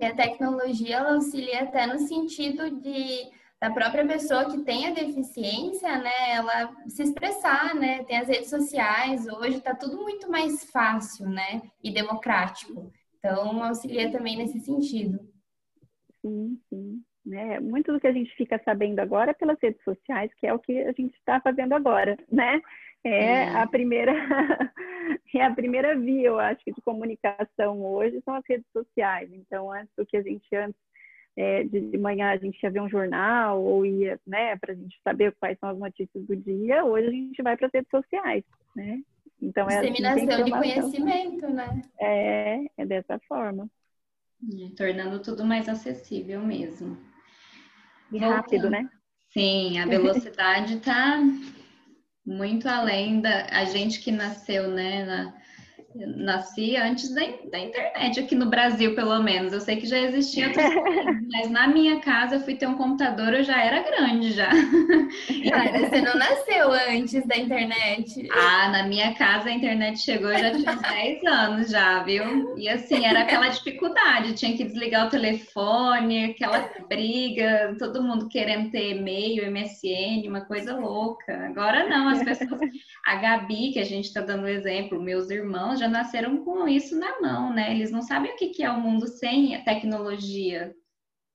E 0.00 0.04
a 0.04 0.14
tecnologia 0.14 0.96
ela 0.96 1.14
auxilia 1.14 1.62
até 1.62 1.86
no 1.86 1.98
sentido 1.98 2.80
de 2.80 3.32
da 3.60 3.70
própria 3.70 4.06
pessoa 4.06 4.50
que 4.50 4.62
tem 4.62 4.88
a 4.88 4.92
deficiência, 4.92 5.96
né, 5.96 6.32
ela 6.32 6.70
se 6.86 7.02
expressar, 7.02 7.74
né, 7.74 8.04
tem 8.04 8.18
as 8.18 8.28
redes 8.28 8.50
sociais, 8.50 9.26
hoje 9.26 9.56
está 9.56 9.74
tudo 9.74 10.02
muito 10.02 10.30
mais 10.30 10.70
fácil, 10.70 11.26
né, 11.30 11.62
e 11.82 11.90
democrático. 11.90 12.92
Então, 13.18 13.64
auxilia 13.64 14.12
também 14.12 14.36
nesse 14.36 14.60
sentido. 14.60 15.18
Sim, 16.20 16.60
sim. 16.68 17.02
Né? 17.24 17.58
Muito 17.58 17.90
do 17.90 17.98
que 17.98 18.06
a 18.06 18.12
gente 18.12 18.34
fica 18.36 18.60
sabendo 18.66 18.98
agora 18.98 19.30
é 19.30 19.34
pelas 19.34 19.58
redes 19.62 19.82
sociais, 19.82 20.30
que 20.34 20.46
é 20.46 20.52
o 20.52 20.58
que 20.58 20.82
a 20.82 20.92
gente 20.92 21.14
está 21.14 21.40
fazendo 21.40 21.72
agora, 21.72 22.18
né? 22.30 22.60
É 23.04 23.50
a 23.50 23.66
primeira 23.66 24.12
é 25.34 25.44
a 25.44 25.54
primeira 25.54 25.94
via, 25.98 26.28
eu 26.28 26.38
acho, 26.38 26.62
de 26.66 26.80
comunicação 26.82 27.84
hoje 27.84 28.22
são 28.24 28.34
as 28.34 28.44
redes 28.48 28.66
sociais. 28.72 29.30
Então, 29.32 29.70
antes 29.70 29.92
do 29.96 30.06
que 30.06 30.16
a 30.16 30.22
gente 30.22 30.54
antes 30.54 30.80
é, 31.36 31.64
de, 31.64 31.98
manhã 31.98 32.30
a 32.30 32.36
gente 32.36 32.62
ia 32.62 32.70
ver 32.70 32.80
um 32.80 32.88
jornal 32.88 33.62
ou 33.62 33.84
ia, 33.84 34.20
né, 34.26 34.56
para 34.56 34.72
a 34.72 34.76
gente 34.76 34.96
saber 35.02 35.34
quais 35.40 35.58
são 35.58 35.68
as 35.68 35.78
notícias 35.78 36.24
do 36.24 36.36
dia, 36.36 36.84
hoje 36.84 37.08
a 37.08 37.10
gente 37.10 37.42
vai 37.42 37.56
para 37.56 37.66
as 37.66 37.72
redes 37.72 37.90
sociais, 37.90 38.44
né? 38.74 39.00
Então 39.42 39.68
é 39.68 39.78
assim 39.78 39.92
disseminação 39.92 40.44
de 40.44 40.50
conhecimento, 40.50 41.48
né? 41.48 41.82
É, 42.00 42.64
é 42.78 42.86
dessa 42.86 43.18
forma. 43.28 43.68
É, 44.42 44.74
tornando 44.76 45.20
tudo 45.20 45.44
mais 45.44 45.68
acessível 45.68 46.40
mesmo. 46.40 46.96
E 48.12 48.18
rápido, 48.18 48.70
né? 48.70 48.88
Sim, 49.30 49.78
a 49.80 49.86
velocidade 49.86 50.76
está 50.76 51.18
muito 52.26 52.68
além 52.68 53.20
da 53.20 53.46
a 53.50 53.64
gente 53.64 54.00
que 54.00 54.10
nasceu, 54.10 54.70
né, 54.70 55.04
na, 55.04 55.34
nasci 55.94 56.76
antes 56.76 57.14
da, 57.14 57.22
da, 57.50 57.58
internet, 57.58 58.18
aqui 58.18 58.34
no 58.34 58.46
Brasil, 58.46 58.94
pelo 58.94 59.22
menos. 59.22 59.52
Eu 59.52 59.60
sei 59.60 59.76
que 59.76 59.86
já 59.86 59.98
existia 59.98 60.48
outros 60.48 60.64
mas 61.32 61.50
na 61.50 61.68
minha 61.68 62.00
casa 62.00 62.36
eu 62.36 62.40
fui 62.40 62.54
ter 62.54 62.66
um 62.66 62.76
computador, 62.76 63.32
eu 63.32 63.44
já 63.44 63.62
era 63.62 63.82
grande 63.82 64.32
já. 64.32 64.48
Cara, 65.50 65.78
você 65.78 66.00
não 66.00 66.14
nasceu 66.14 66.72
antes 66.90 67.26
da 67.26 67.36
internet. 67.36 68.28
Ah, 68.32 68.68
na 68.70 68.82
minha 68.84 69.14
casa 69.14 69.48
a 69.48 69.52
internet 69.52 70.00
chegou, 70.00 70.30
eu 70.30 70.38
já 70.38 70.50
tinha 70.50 70.72
uns 70.72 70.82
10 70.82 71.24
anos 71.24 71.70
já, 71.70 72.02
viu? 72.02 72.58
E 72.58 72.68
assim, 72.68 73.04
era 73.04 73.20
aquela 73.20 73.48
dificuldade, 73.48 74.34
tinha 74.34 74.56
que 74.56 74.64
desligar 74.64 75.06
o 75.06 75.10
telefone, 75.10 76.26
aquela 76.26 76.68
briga, 76.88 77.76
todo 77.78 78.02
mundo 78.02 78.28
querendo 78.28 78.70
ter 78.70 78.96
e-mail, 78.96 79.50
MSN, 79.50 80.28
uma 80.28 80.40
coisa 80.42 80.76
louca. 80.76 81.46
Agora 81.46 81.88
não, 81.88 82.08
as 82.08 82.22
pessoas... 82.22 82.60
A 83.06 83.16
Gabi, 83.16 83.72
que 83.72 83.78
a 83.78 83.84
gente 83.84 84.06
está 84.06 84.20
dando 84.22 84.48
exemplo, 84.48 85.00
meus 85.00 85.30
irmãos 85.30 85.78
já 85.78 85.83
nasceram 85.88 86.44
com 86.44 86.68
isso 86.68 86.98
na 86.98 87.20
mão, 87.20 87.52
né? 87.52 87.74
Eles 87.74 87.90
não 87.90 88.02
sabem 88.02 88.32
o 88.32 88.36
que 88.36 88.62
é 88.62 88.70
o 88.70 88.80
mundo 88.80 89.06
sem 89.06 89.54
a 89.54 89.64
tecnologia. 89.64 90.74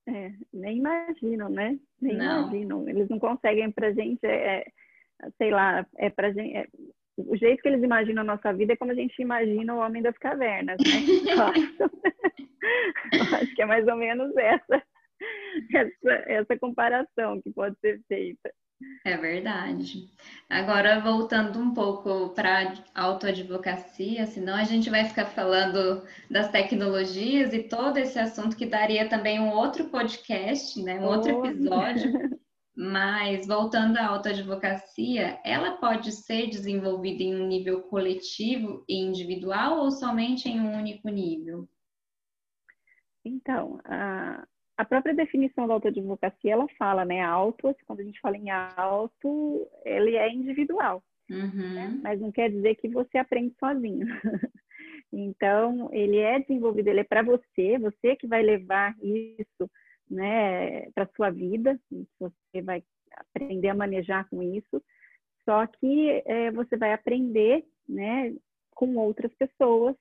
É, 0.08 0.32
nem 0.52 0.78
imaginam, 0.78 1.48
né? 1.48 1.78
Nem 2.00 2.16
não. 2.16 2.42
imaginam. 2.42 2.88
Eles 2.88 3.08
não 3.08 3.18
conseguem 3.18 3.70
pra 3.70 3.92
gente, 3.92 4.24
é, 4.24 4.58
é, 4.58 4.64
sei 5.38 5.50
lá, 5.50 5.86
é 5.96 6.10
pra 6.10 6.32
gente. 6.32 6.56
É, 6.56 6.66
o 7.18 7.36
jeito 7.36 7.62
que 7.62 7.68
eles 7.68 7.82
imaginam 7.82 8.22
a 8.22 8.24
nossa 8.24 8.52
vida 8.52 8.72
é 8.72 8.76
como 8.76 8.92
a 8.92 8.94
gente 8.94 9.20
imagina 9.20 9.74
o 9.74 9.78
homem 9.78 10.02
das 10.02 10.16
cavernas, 10.18 10.78
né? 10.78 10.86
acho 13.40 13.54
que 13.54 13.62
é 13.62 13.66
mais 13.66 13.86
ou 13.86 13.96
menos 13.96 14.34
essa, 14.36 14.82
essa, 15.74 16.12
essa 16.26 16.58
comparação 16.58 17.40
que 17.42 17.52
pode 17.52 17.78
ser 17.80 18.00
feita. 18.08 18.52
É 19.04 19.16
verdade. 19.16 20.08
Agora, 20.48 21.00
voltando 21.00 21.58
um 21.58 21.72
pouco 21.72 22.30
para 22.30 22.74
a 22.94 23.02
autoadvocacia, 23.02 24.26
senão 24.26 24.54
a 24.54 24.64
gente 24.64 24.90
vai 24.90 25.04
ficar 25.04 25.26
falando 25.26 26.04
das 26.30 26.50
tecnologias 26.50 27.52
e 27.52 27.62
todo 27.62 27.98
esse 27.98 28.18
assunto 28.18 28.56
que 28.56 28.66
daria 28.66 29.08
também 29.08 29.40
um 29.40 29.50
outro 29.50 29.88
podcast, 29.88 30.82
né? 30.82 30.98
um 30.98 31.04
oh. 31.04 31.16
outro 31.16 31.46
episódio. 31.46 32.12
Mas, 32.76 33.46
voltando 33.46 33.98
à 33.98 34.06
autoadvocacia, 34.06 35.38
ela 35.44 35.76
pode 35.76 36.12
ser 36.12 36.48
desenvolvida 36.48 37.22
em 37.22 37.38
um 37.38 37.46
nível 37.46 37.82
coletivo 37.82 38.84
e 38.88 38.96
individual 38.96 39.80
ou 39.80 39.90
somente 39.90 40.48
em 40.48 40.58
um 40.60 40.78
único 40.78 41.08
nível? 41.10 41.68
Então, 43.22 43.78
a, 43.84 44.46
a 44.80 44.84
própria 44.84 45.14
definição 45.14 45.68
da 45.68 45.74
autoadvocacia, 45.74 46.52
ela 46.52 46.66
fala, 46.78 47.04
né, 47.04 47.20
auto, 47.20 47.76
quando 47.86 48.00
a 48.00 48.02
gente 48.02 48.18
fala 48.18 48.38
em 48.38 48.48
auto, 48.48 49.68
ele 49.84 50.16
é 50.16 50.32
individual, 50.32 51.04
uhum. 51.30 51.74
né? 51.74 52.00
mas 52.02 52.18
não 52.18 52.32
quer 52.32 52.50
dizer 52.50 52.76
que 52.76 52.88
você 52.88 53.18
aprende 53.18 53.54
sozinho. 53.60 54.06
então, 55.12 55.90
ele 55.92 56.16
é 56.16 56.40
desenvolvido, 56.40 56.88
ele 56.88 57.00
é 57.00 57.04
para 57.04 57.22
você, 57.22 57.78
você 57.78 58.16
que 58.16 58.26
vai 58.26 58.42
levar 58.42 58.96
isso, 59.02 59.70
né, 60.10 60.90
para 60.92 61.10
sua 61.14 61.28
vida, 61.28 61.78
você 62.18 62.62
vai 62.62 62.82
aprender 63.34 63.68
a 63.68 63.74
manejar 63.74 64.26
com 64.30 64.42
isso, 64.42 64.82
só 65.44 65.66
que 65.66 66.22
é, 66.24 66.50
você 66.52 66.74
vai 66.78 66.94
aprender, 66.94 67.66
né, 67.86 68.34
com 68.74 68.96
outras 68.96 69.32
pessoas 69.34 69.94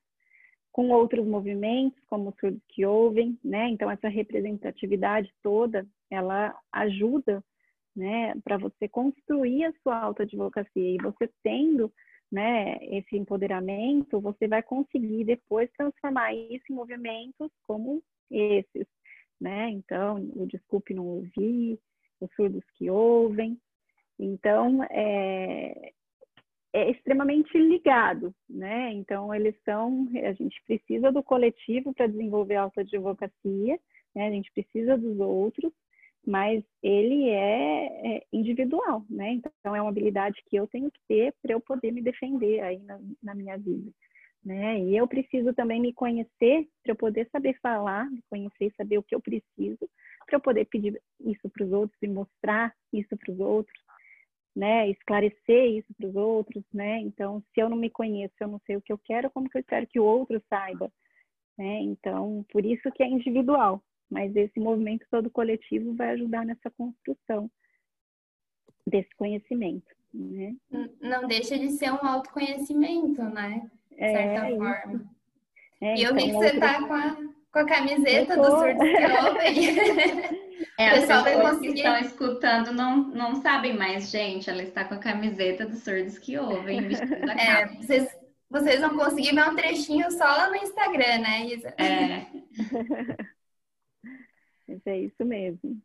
com 0.72 0.90
outros 0.90 1.26
movimentos, 1.26 2.00
como 2.08 2.30
os 2.30 2.36
surdos 2.40 2.62
que 2.70 2.86
ouvem, 2.86 3.38
né? 3.44 3.70
Então, 3.70 3.90
essa 3.90 4.08
representatividade 4.08 5.32
toda, 5.42 5.86
ela 6.10 6.56
ajuda, 6.72 7.44
né, 7.96 8.34
para 8.44 8.58
você 8.58 8.88
construir 8.88 9.66
a 9.66 9.74
sua 9.84 10.00
autoadvocacia. 10.00 10.96
E 10.96 10.98
você 10.98 11.30
tendo 11.44 11.92
né, 12.32 12.78
esse 12.84 13.18
empoderamento, 13.18 14.22
você 14.22 14.48
vai 14.48 14.62
conseguir 14.62 15.26
depois 15.26 15.70
transformar 15.76 16.34
isso 16.34 16.66
em 16.70 16.76
movimentos 16.76 17.52
como 17.64 18.04
esses, 18.30 18.88
né? 19.42 19.70
Então, 19.72 20.18
o 20.36 20.46
desculpe 20.46 20.94
não 20.94 21.06
ouvir, 21.06 21.80
os 22.22 22.30
surdos 22.36 22.64
que 22.76 22.90
ouvem. 22.90 23.60
Então, 24.20 24.84
é, 24.92 25.94
é 26.74 26.92
extremamente 26.92 27.58
ligado, 27.58 28.34
né? 28.50 28.94
Então, 28.94 29.34
eles 29.34 29.56
são, 29.64 30.08
a 30.24 30.34
gente 30.34 30.62
precisa 30.66 31.12
do 31.12 31.24
coletivo 31.24 31.94
para 31.94 32.08
desenvolver 32.08 32.56
a 32.56 32.64
autoadvocacia, 32.64 33.80
né? 34.16 34.28
A 34.28 34.32
gente 34.32 34.52
precisa 34.52 34.98
dos 34.98 35.20
outros, 35.20 35.72
mas 36.26 36.64
ele 36.84 37.30
é, 37.30 38.18
é, 38.18 38.24
individual, 38.32 39.04
né? 39.10 39.34
Então 39.34 39.76
é 39.76 39.82
uma 39.82 39.90
habilidade 39.90 40.42
que 40.48 40.56
eu 40.56 40.68
tenho 40.68 40.92
que 40.92 41.00
ter 41.08 41.34
para 41.42 41.54
eu 41.54 41.62
poder 41.62 41.92
me 41.92 42.02
defender 42.02 42.62
aí 42.62 42.80
na, 42.80 43.00
na, 43.24 43.34
minha 43.34 43.58
vida, 43.58 43.92
né? 44.44 44.80
E 44.80 44.96
eu 44.96 45.08
preciso 45.08 45.54
também 45.54 45.80
me 45.80 45.94
conhecer 45.94 46.68
para 46.84 46.92
eu 46.92 46.96
poder 46.96 47.28
saber 47.32 47.58
falar, 47.62 48.10
me 48.12 48.22
conhecer 48.30 48.66
e 48.66 48.74
saber 48.76 48.98
o 48.98 49.04
que 49.04 49.16
eu 49.16 49.22
preciso 49.22 49.90
para 50.26 50.36
eu 50.36 50.40
poder 50.40 50.66
pedir 50.66 51.02
isso 51.22 51.50
para 51.50 51.66
os 51.66 51.72
outros 51.72 51.98
e 52.04 52.08
mostrar 52.08 52.74
isso 52.94 53.18
para 53.18 53.34
os 53.34 53.40
outros, 53.40 53.82
né? 54.60 54.90
Esclarecer 54.90 55.78
isso 55.78 55.88
para 55.96 56.10
os 56.10 56.16
outros, 56.18 56.66
né? 56.74 57.00
Então 57.00 57.42
se 57.54 57.62
eu 57.62 57.70
não 57.70 57.78
me 57.78 57.90
conheço, 57.90 58.34
eu 58.42 58.50
não 58.50 58.60
sei 58.66 58.76
o 58.76 58.82
que 58.82 58.92
eu 58.92 58.98
quero, 58.98 59.32
como 59.32 59.50
que 59.50 59.58
eu 59.58 59.62
espero 59.62 59.88
que 59.88 60.02
o 60.02 60.04
outro 60.04 60.44
saiba? 60.50 60.92
Né? 61.58 61.82
Então, 61.82 62.46
por 62.52 62.66
isso 62.66 62.92
que 62.92 63.02
é 63.02 63.08
individual, 63.08 63.82
mas 64.10 64.36
esse 64.36 64.60
movimento 64.60 65.06
todo 65.10 65.30
coletivo 65.30 65.94
vai 65.94 66.10
ajudar 66.10 66.46
nessa 66.46 66.70
construção 66.72 67.50
desse 68.86 69.14
conhecimento, 69.16 69.88
né? 70.14 70.56
Não 71.00 71.26
deixa 71.28 71.58
de 71.58 71.70
ser 71.72 71.92
um 71.92 72.06
autoconhecimento, 72.06 73.24
né? 73.24 73.70
De 73.92 74.04
é, 74.04 74.12
certa 74.12 74.58
forma. 74.58 75.10
É, 75.80 75.96
e 75.96 76.04
eu 76.04 76.14
vi 76.14 76.24
então, 76.24 76.42
que 76.42 76.48
você 76.48 76.56
está 76.56 76.86
com 76.86 76.94
a, 76.94 77.29
com 77.52 77.60
a 77.60 77.66
camiseta 77.66 78.36
tô... 78.36 78.42
do 78.42 78.50
Surdos 78.58 78.88
que 78.88 79.06
Ouvem. 79.28 80.40
É, 80.78 80.92
as 80.92 81.06
pessoas 81.06 81.42
conseguir... 81.42 81.74
que 81.74 81.80
estão 81.80 81.98
escutando 82.00 82.72
não, 82.72 83.04
não 83.10 83.42
sabem 83.42 83.76
mais, 83.76 84.10
gente. 84.10 84.50
Ela 84.50 84.64
está 84.64 84.86
com 84.86 84.96
a 84.96 85.00
camiseta 85.00 85.66
do 85.66 85.76
Surdos 85.76 86.18
que 86.18 86.38
Ouvem. 86.38 86.80
É, 87.38 87.66
vocês, 87.76 88.18
vocês 88.50 88.80
vão 88.80 88.98
conseguir 88.98 89.36
ver 89.36 89.50
um 89.50 89.56
trechinho 89.56 90.10
só 90.12 90.24
lá 90.24 90.50
no 90.50 90.56
Instagram, 90.56 91.20
né, 91.20 91.46
Isa? 91.48 91.74
É. 91.78 92.28
Mas 94.68 94.86
é 94.86 95.00
isso 95.00 95.26
mesmo. 95.26 95.82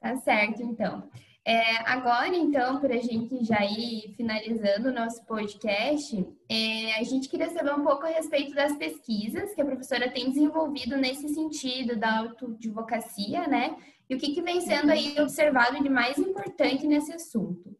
Tá 0.00 0.16
certo, 0.16 0.62
então. 0.62 1.10
É, 1.46 1.76
agora, 1.90 2.34
então, 2.34 2.80
para 2.80 2.94
a 2.94 3.00
gente 3.00 3.44
já 3.44 3.62
ir 3.66 4.14
finalizando 4.16 4.88
o 4.88 4.92
nosso 4.92 5.26
podcast, 5.26 6.26
é, 6.48 6.94
a 6.98 7.02
gente 7.02 7.28
queria 7.28 7.50
saber 7.50 7.74
um 7.74 7.84
pouco 7.84 8.06
a 8.06 8.08
respeito 8.08 8.54
das 8.54 8.74
pesquisas 8.78 9.54
que 9.54 9.60
a 9.60 9.64
professora 9.64 10.10
tem 10.10 10.30
desenvolvido 10.30 10.96
nesse 10.96 11.28
sentido 11.28 11.96
da 11.96 12.20
autoadvocacia, 12.20 13.46
né? 13.46 13.76
E 14.08 14.14
o 14.14 14.18
que, 14.18 14.32
que 14.32 14.40
vem 14.40 14.62
sendo 14.62 14.90
aí 14.90 15.20
observado 15.20 15.82
de 15.82 15.88
mais 15.90 16.16
importante 16.16 16.86
nesse 16.86 17.12
assunto. 17.12 17.76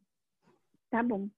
Tá 0.90 1.02
bom. 1.02 1.28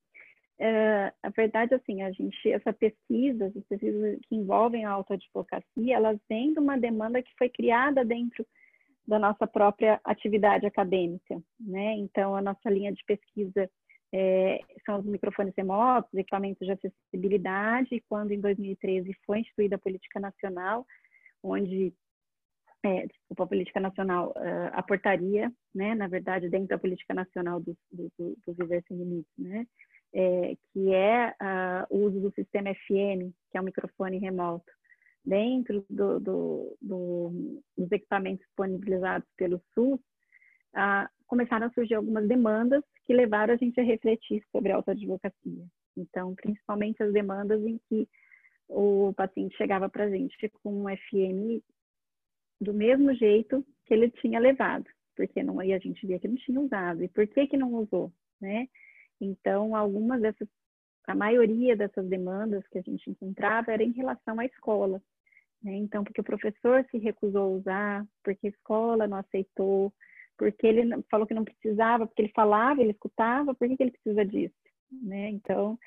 Uh, 0.59 1.13
a 1.23 1.29
verdade, 1.29 1.75
assim, 1.75 2.03
a 2.03 2.11
gente, 2.11 2.51
essa 2.51 2.73
pesquisa, 2.73 3.47
as 3.47 3.65
pesquisas 3.69 4.19
que 4.29 4.35
envolvem 4.35 4.85
a 4.85 4.91
autoadvocacia, 4.91 5.95
elas 5.95 6.19
vêm 6.29 6.53
de 6.53 6.59
uma 6.59 6.77
demanda 6.77 7.23
que 7.23 7.35
foi 7.39 7.49
criada 7.49 8.05
dentro 8.05 8.45
da 9.07 9.19
nossa 9.19 9.47
própria 9.47 10.01
atividade 10.05 10.67
acadêmica, 10.67 11.41
né? 11.61 11.95
Então, 11.95 12.35
a 12.35 12.43
nossa 12.43 12.69
linha 12.69 12.93
de 12.93 13.05
pesquisa 13.05 13.71
é, 14.13 14.61
são 14.85 14.99
os 14.99 15.07
microfones 15.07 15.55
remotos, 15.57 16.13
equipamentos 16.15 16.67
de 16.67 16.73
acessibilidade, 16.73 17.95
e 17.95 18.01
quando 18.09 18.33
em 18.33 18.41
2013 18.41 19.15
foi 19.25 19.41
instituída 19.41 19.77
a 19.77 19.81
Política 19.81 20.19
Nacional, 20.19 20.87
onde, 21.43 21.93
é, 22.83 23.07
desculpa, 23.07 23.45
a 23.45 23.47
Política 23.47 23.81
Nacional, 23.81 24.31
uh, 24.31 24.71
a 24.73 24.83
portaria, 24.83 25.53
né, 25.75 25.95
na 25.95 26.09
verdade, 26.09 26.49
dentro 26.49 26.69
da 26.69 26.79
Política 26.79 27.15
Nacional 27.15 27.61
do, 27.61 27.77
do, 27.93 28.11
do 28.19 28.55
Viver 28.55 28.83
Sem 28.89 28.97
Limites, 28.97 29.33
né, 29.39 29.67
é, 30.15 30.57
que 30.73 30.95
é 30.95 31.35
uh, 31.43 31.95
o 31.95 32.07
uso 32.07 32.21
do 32.21 32.33
sistema 32.33 32.73
FM, 32.75 33.33
que 33.51 33.59
é 33.59 33.61
um 33.61 33.65
microfone 33.65 34.19
remoto, 34.19 34.73
dentro 35.27 35.85
do, 35.91 36.21
do, 36.21 36.79
do, 36.81 37.63
dos 37.77 37.91
equipamentos 37.91 38.47
disponibilizados 38.47 39.29
pelo 39.37 39.61
SUS, 39.75 40.01
ah, 40.75 41.11
começaram 41.27 41.67
a 41.67 41.71
surgir 41.71 41.95
algumas 41.95 42.29
demandas 42.29 42.83
que 43.05 43.13
levaram 43.13 43.55
a 43.55 43.57
gente 43.57 43.79
a 43.81 43.85
refletir 43.85 44.43
sobre 44.53 44.71
a 44.71 44.77
autoadvocacia. 44.77 45.67
Então, 45.97 46.35
principalmente 46.35 47.03
as 47.03 47.13
demandas 47.13 47.61
em 47.63 47.81
que 47.89 48.09
o 48.69 49.13
paciente 49.15 49.57
chegava 49.57 49.89
para 49.89 50.05
a 50.05 50.11
gente 50.11 50.37
com 50.63 50.85
um 50.85 50.97
FM 50.97 51.63
do 52.61 52.73
mesmo 52.73 53.15
jeito 53.15 53.65
que 53.85 53.95
ele 53.95 54.11
tinha 54.11 54.39
levado, 54.39 54.87
porque 55.17 55.43
não 55.43 55.61
aí 55.61 55.73
a 55.73 55.79
gente 55.79 56.07
via 56.07 56.19
que 56.19 56.29
não 56.29 56.37
tinha 56.37 56.61
usado 56.61 57.03
e 57.03 57.09
por 57.09 57.27
que 57.27 57.47
que 57.47 57.57
não 57.57 57.75
usou, 57.75 58.13
né? 58.41 58.69
Então, 59.21 59.75
algumas 59.75 60.21
dessas, 60.21 60.49
a 61.07 61.15
maioria 61.15 61.77
dessas 61.77 62.07
demandas 62.09 62.67
que 62.69 62.79
a 62.79 62.83
gente 62.83 63.09
encontrava 63.09 63.73
era 63.73 63.83
em 63.83 63.93
relação 63.93 64.39
à 64.41 64.45
escola, 64.45 65.01
né? 65.63 65.75
Então, 65.77 66.05
porque 66.05 66.21
o 66.21 66.25
professor 66.25 66.85
se 66.91 66.99
recusou 66.99 67.43
a 67.43 67.57
usar, 67.59 68.07
porque 68.23 68.47
a 68.47 68.51
escola 68.51 69.07
não 69.07 69.19
aceitou, 69.19 69.93
porque 70.37 70.67
ele 70.67 71.03
falou 71.11 71.27
que 71.27 71.35
não 71.35 71.45
precisava, 71.45 72.07
porque 72.07 72.23
ele 72.23 72.33
falava, 72.35 72.81
ele 72.81 72.93
escutava, 72.93 73.55
por 73.55 73.69
que, 73.69 73.77
que 73.77 73.83
ele 73.83 73.93
precisa 73.93 74.25
disso? 74.25 74.55
Né? 75.03 75.31
Então, 75.31 75.79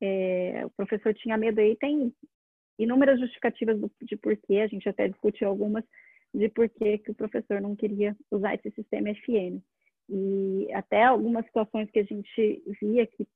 é, 0.00 0.64
o 0.64 0.70
professor 0.70 1.14
tinha 1.14 1.36
medo 1.36 1.60
aí, 1.60 1.76
tem 1.76 2.12
inúmeras 2.78 3.20
justificativas 3.20 3.78
de 4.02 4.16
porquê, 4.16 4.58
a 4.58 4.66
gente 4.68 4.88
até 4.88 5.08
discutiu 5.08 5.48
algumas, 5.48 5.84
de 6.32 6.48
porquê 6.48 6.98
que 6.98 7.10
o 7.10 7.14
professor 7.14 7.60
não 7.60 7.74
queria 7.74 8.16
usar 8.30 8.54
esse 8.54 8.70
sistema 8.70 9.12
FM. 9.14 9.60
E 10.08 10.72
até 10.72 11.04
algumas 11.04 11.44
situações 11.46 11.90
que 11.90 11.98
a 11.98 12.04
gente 12.04 12.62
via 12.80 13.06
que 13.06 13.26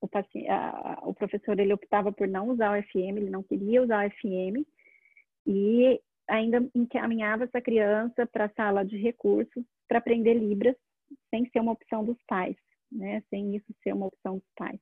o, 0.00 0.06
paciente, 0.06 0.48
a, 0.48 1.00
o 1.02 1.12
professor 1.12 1.58
ele 1.58 1.72
optava 1.72 2.12
por 2.12 2.28
não 2.28 2.50
usar 2.50 2.78
o 2.78 2.82
FM, 2.82 3.16
ele 3.16 3.30
não 3.30 3.42
queria 3.42 3.82
usar 3.82 4.06
o 4.06 4.10
FM, 4.10 4.64
e 5.50 6.00
ainda 6.28 6.64
encaminhava 6.74 7.44
essa 7.44 7.60
criança 7.60 8.24
para 8.26 8.44
a 8.44 8.50
sala 8.50 8.84
de 8.84 8.96
recursos 8.96 9.64
para 9.88 9.98
aprender 9.98 10.34
Libras, 10.34 10.76
sem 11.28 11.44
ser 11.50 11.58
uma 11.58 11.72
opção 11.72 12.04
dos 12.04 12.16
pais, 12.28 12.56
né? 12.90 13.20
Sem 13.28 13.56
isso 13.56 13.66
ser 13.82 13.92
uma 13.92 14.06
opção 14.06 14.36
dos 14.36 14.48
pais. 14.56 14.78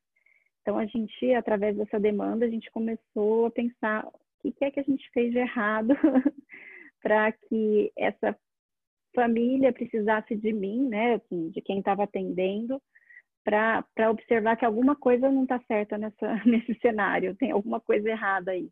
Então, 0.60 0.76
a 0.76 0.84
gente, 0.84 1.32
através 1.32 1.74
dessa 1.74 1.98
demanda, 1.98 2.44
a 2.44 2.50
gente 2.50 2.70
começou 2.70 3.46
a 3.46 3.50
pensar 3.50 4.06
o 4.06 4.52
que, 4.52 4.64
é 4.64 4.70
que 4.70 4.80
a 4.80 4.82
gente 4.82 5.08
fez 5.12 5.32
de 5.32 5.38
errado 5.38 5.94
para 7.02 7.32
que 7.32 7.90
essa 7.96 8.36
família 9.14 9.72
precisasse 9.72 10.36
de 10.36 10.52
mim, 10.52 10.86
né, 10.86 11.14
assim, 11.14 11.48
de 11.48 11.62
quem 11.62 11.78
estava 11.78 12.04
atendendo, 12.04 12.80
para 13.42 14.10
observar 14.10 14.56
que 14.56 14.66
alguma 14.66 14.94
coisa 14.94 15.30
não 15.30 15.44
está 15.44 15.58
certa 15.60 15.96
nessa, 15.96 16.34
nesse 16.44 16.74
cenário, 16.80 17.34
tem 17.36 17.50
alguma 17.50 17.80
coisa 17.80 18.10
errada 18.10 18.50
aí, 18.50 18.68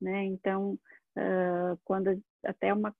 né? 0.00 0.24
Então, 0.24 0.78
uh, 1.16 1.78
quando 1.84 2.20
até 2.44 2.72
uma, 2.72 2.94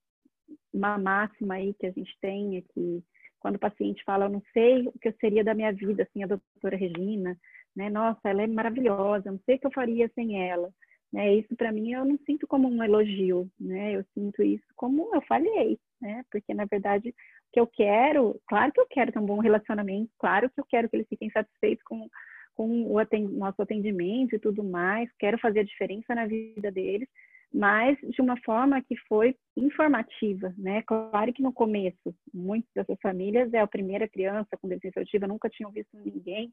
uma 0.72 0.98
máxima 0.98 1.55
aí 1.55 1.74
que 1.74 1.87
a 1.87 1.90
gente 1.90 2.16
tem 2.20 2.59
é 2.59 2.62
que 2.62 3.03
quando 3.40 3.57
o 3.57 3.61
paciente 3.61 4.03
fala, 4.05 4.24
eu 4.24 4.31
não 4.31 4.42
sei 4.55 4.88
o 4.88 4.98
que 4.98 5.12
seria 5.20 5.44
da 5.44 5.55
minha 5.55 5.70
vida 5.70 6.09
sem 6.12 6.24
a 6.24 6.27
doutora 6.27 6.77
Regina, 6.77 7.37
né? 7.77 7.90
Nossa, 7.90 8.20
ela 8.24 8.42
é 8.42 8.46
maravilhosa, 8.46 9.31
não 9.31 9.40
sei 9.44 9.57
o 9.57 9.59
que 9.59 9.66
eu 9.66 9.72
faria 9.72 10.11
sem 10.14 10.48
ela. 10.48 10.70
Né? 11.12 11.37
Isso 11.37 11.55
para 11.55 11.70
mim 11.70 11.92
eu 11.92 12.05
não 12.05 12.18
sinto 12.27 12.46
como 12.46 12.68
um 12.68 12.83
elogio, 12.83 13.48
né? 13.61 13.92
Eu 13.92 14.05
sinto 14.14 14.42
isso 14.42 14.64
como 14.74 15.14
eu 15.14 15.20
falhei, 15.22 15.79
né? 16.00 16.24
Porque 16.31 16.53
na 16.55 16.64
verdade 16.64 17.11
o 17.11 17.14
que 17.53 17.61
eu 17.61 17.66
quero, 17.66 18.40
claro 18.48 18.72
que 18.72 18.81
eu 18.81 18.87
quero 18.87 19.12
ter 19.12 19.18
um 19.20 19.27
bom 19.27 19.38
relacionamento, 19.38 20.11
claro 20.18 20.50
que 20.50 20.61
eu 20.61 20.64
quero 20.64 20.88
que 20.88 20.96
eles 20.96 21.09
fiquem 21.09 21.31
satisfeitos 21.31 21.85
com 21.85 22.09
com 22.55 22.87
o 22.87 22.98
atend 22.98 23.33
nosso 23.33 23.61
atendimento 23.61 24.35
e 24.35 24.38
tudo 24.38 24.62
mais, 24.62 25.11
quero 25.18 25.38
fazer 25.38 25.61
a 25.61 25.64
diferença 25.64 26.14
na 26.14 26.27
vida 26.27 26.70
deles, 26.70 27.09
mas 27.54 27.96
de 28.00 28.20
uma 28.20 28.36
forma 28.38 28.82
que 28.82 28.96
foi 29.06 29.36
informativa, 29.56 30.52
né? 30.58 30.82
Claro 30.82 31.32
que 31.32 31.40
no 31.40 31.52
começo, 31.52 32.12
muitas 32.32 32.68
dessas 32.74 33.00
famílias 33.00 33.54
é 33.54 33.60
a 33.60 33.66
primeira 33.66 34.08
criança 34.08 34.56
com 34.60 34.66
deficiência 34.66 34.98
auditiva, 34.98 35.28
nunca 35.28 35.48
tinham 35.48 35.70
visto 35.70 35.96
ninguém 35.96 36.52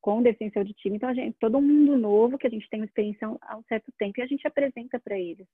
com 0.00 0.22
deficiência 0.22 0.58
auditiva, 0.58 0.96
então 0.96 1.10
a 1.10 1.12
gente, 1.12 1.36
todo 1.38 1.60
mundo 1.60 1.94
novo 1.94 2.38
que 2.38 2.46
a 2.46 2.50
gente 2.50 2.66
tem 2.70 2.80
uma 2.80 2.86
experiência 2.86 3.28
há 3.42 3.58
um 3.58 3.62
certo 3.64 3.92
tempo 3.98 4.18
e 4.18 4.22
a 4.22 4.26
gente 4.26 4.46
apresenta 4.46 4.98
para 4.98 5.18
eles, 5.18 5.46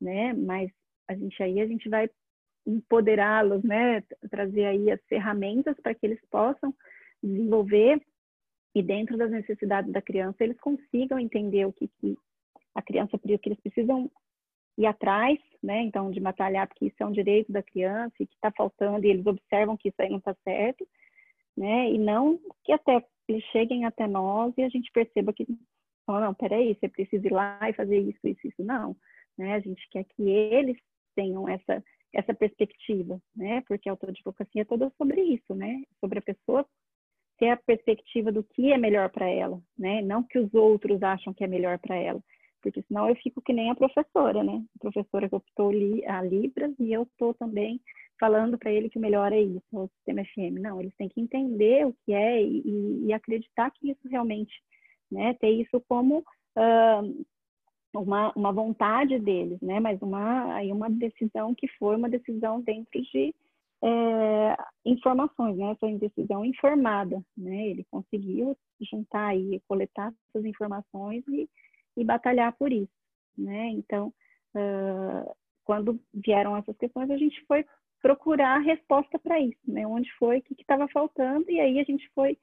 né? 0.00 0.32
Mas 0.32 0.70
a 1.08 1.14
gente 1.16 1.42
aí 1.42 1.60
a 1.60 1.66
gente 1.66 1.88
vai 1.88 2.08
empoderá-los, 2.64 3.64
né? 3.64 4.00
Trazer 4.30 4.66
aí 4.66 4.92
as 4.92 5.04
ferramentas 5.06 5.76
para 5.82 5.92
que 5.92 6.06
eles 6.06 6.20
possam 6.30 6.72
desenvolver 7.20 8.00
e 8.76 8.80
dentro 8.80 9.16
das 9.16 9.32
necessidades 9.32 9.90
da 9.90 10.00
criança 10.00 10.44
eles 10.44 10.60
consigam 10.60 11.18
entender 11.18 11.66
o 11.66 11.72
que, 11.72 11.88
que 12.00 12.16
a 12.74 12.82
criança, 12.82 13.18
que 13.18 13.48
eles 13.48 13.60
precisam 13.60 14.10
ir 14.78 14.86
atrás, 14.86 15.38
né? 15.62 15.82
Então, 15.82 16.10
de 16.10 16.20
batalhar, 16.20 16.66
porque 16.68 16.86
isso 16.86 16.96
é 17.00 17.06
um 17.06 17.12
direito 17.12 17.52
da 17.52 17.62
criança 17.62 18.14
e 18.20 18.26
que 18.26 18.34
está 18.34 18.50
faltando, 18.50 19.04
e 19.06 19.10
eles 19.10 19.26
observam 19.26 19.76
que 19.76 19.88
isso 19.88 20.00
aí 20.00 20.08
não 20.08 20.18
está 20.18 20.34
certo, 20.44 20.86
né? 21.56 21.90
E 21.90 21.98
não 21.98 22.38
que 22.64 22.72
até 22.72 23.04
eles 23.28 23.44
cheguem 23.52 23.84
até 23.84 24.06
nós 24.06 24.52
e 24.56 24.62
a 24.62 24.68
gente 24.68 24.90
perceba 24.92 25.32
que 25.32 25.46
fala, 26.06 26.26
não, 26.26 26.34
peraí, 26.34 26.74
você 26.74 26.88
precisa 26.88 27.26
ir 27.26 27.32
lá 27.32 27.58
e 27.68 27.72
fazer 27.72 27.98
isso, 27.98 28.18
isso, 28.24 28.46
isso. 28.46 28.62
Não, 28.62 28.96
né? 29.36 29.54
A 29.54 29.60
gente 29.60 29.86
quer 29.90 30.04
que 30.04 30.22
eles 30.28 30.76
tenham 31.14 31.48
essa, 31.48 31.82
essa 32.14 32.34
perspectiva, 32.34 33.20
né? 33.36 33.62
Porque 33.68 33.88
a 33.88 33.92
autoadvocacia 33.92 34.62
é 34.62 34.64
toda 34.64 34.90
sobre 34.96 35.20
isso, 35.22 35.54
né? 35.54 35.82
Sobre 36.00 36.18
a 36.18 36.22
pessoa 36.22 36.66
ter 37.38 37.50
a 37.50 37.56
perspectiva 37.56 38.30
do 38.30 38.44
que 38.44 38.70
é 38.72 38.76
melhor 38.76 39.10
para 39.10 39.28
ela, 39.28 39.60
né? 39.78 40.02
Não 40.02 40.22
que 40.22 40.38
os 40.38 40.52
outros 40.54 41.02
acham 41.02 41.32
que 41.32 41.44
é 41.44 41.46
melhor 41.46 41.78
para 41.78 41.96
ela, 41.96 42.22
porque 42.60 42.82
senão 42.82 43.08
eu 43.08 43.16
fico 43.16 43.40
que 43.42 43.52
nem 43.52 43.70
a 43.70 43.74
professora, 43.74 44.42
né? 44.42 44.62
A 44.76 44.78
professora 44.78 45.28
que 45.28 45.34
optou 45.34 45.72
li, 45.72 46.04
a 46.06 46.22
Libras 46.22 46.72
e 46.78 46.92
eu 46.92 47.02
estou 47.02 47.34
também 47.34 47.80
falando 48.18 48.58
para 48.58 48.70
ele 48.70 48.90
que 48.90 48.98
o 48.98 49.00
melhor 49.00 49.32
é 49.32 49.40
isso, 49.40 49.64
o 49.72 49.88
sistema 49.88 50.22
FM. 50.24 50.60
Não, 50.60 50.80
eles 50.80 50.94
têm 50.96 51.08
que 51.08 51.20
entender 51.20 51.86
o 51.86 51.94
que 52.04 52.12
é 52.12 52.42
e, 52.42 53.06
e 53.06 53.12
acreditar 53.12 53.70
que 53.70 53.90
isso 53.90 54.08
realmente, 54.08 54.52
né? 55.10 55.34
Ter 55.34 55.50
isso 55.50 55.82
como 55.88 56.18
uh, 56.18 57.24
uma, 57.94 58.32
uma 58.36 58.52
vontade 58.52 59.18
deles, 59.18 59.60
né? 59.60 59.80
Mas 59.80 60.00
uma 60.02 60.54
aí 60.54 60.70
uma 60.70 60.90
decisão 60.90 61.54
que 61.54 61.66
foi 61.78 61.96
uma 61.96 62.08
decisão 62.08 62.60
dentro 62.60 63.00
de 63.02 63.34
é, 63.82 64.56
informações, 64.84 65.56
né? 65.56 65.74
Foi 65.80 65.90
uma 65.90 65.98
decisão 65.98 66.44
informada, 66.44 67.22
né? 67.36 67.68
Ele 67.68 67.86
conseguiu 67.90 68.56
juntar 68.80 69.28
aí, 69.28 69.60
coletar 69.66 70.12
essas 70.28 70.44
informações 70.44 71.24
e, 71.28 71.48
e 71.96 72.04
batalhar 72.04 72.56
por 72.56 72.72
isso, 72.72 72.92
né? 73.36 73.68
Então, 73.68 74.12
uh, 74.54 75.34
quando 75.64 76.00
vieram 76.12 76.56
essas 76.56 76.76
questões, 76.76 77.10
a 77.10 77.16
gente 77.16 77.44
foi 77.46 77.64
procurar 78.00 78.56
a 78.56 78.60
resposta 78.60 79.18
para 79.18 79.40
isso, 79.40 79.60
né? 79.66 79.86
Onde 79.86 80.10
foi, 80.14 80.38
o 80.38 80.42
que 80.42 80.54
estava 80.60 80.88
faltando, 80.88 81.50
e 81.50 81.60
aí 81.60 81.78
a 81.78 81.84
gente 81.84 82.08
foi 82.14 82.38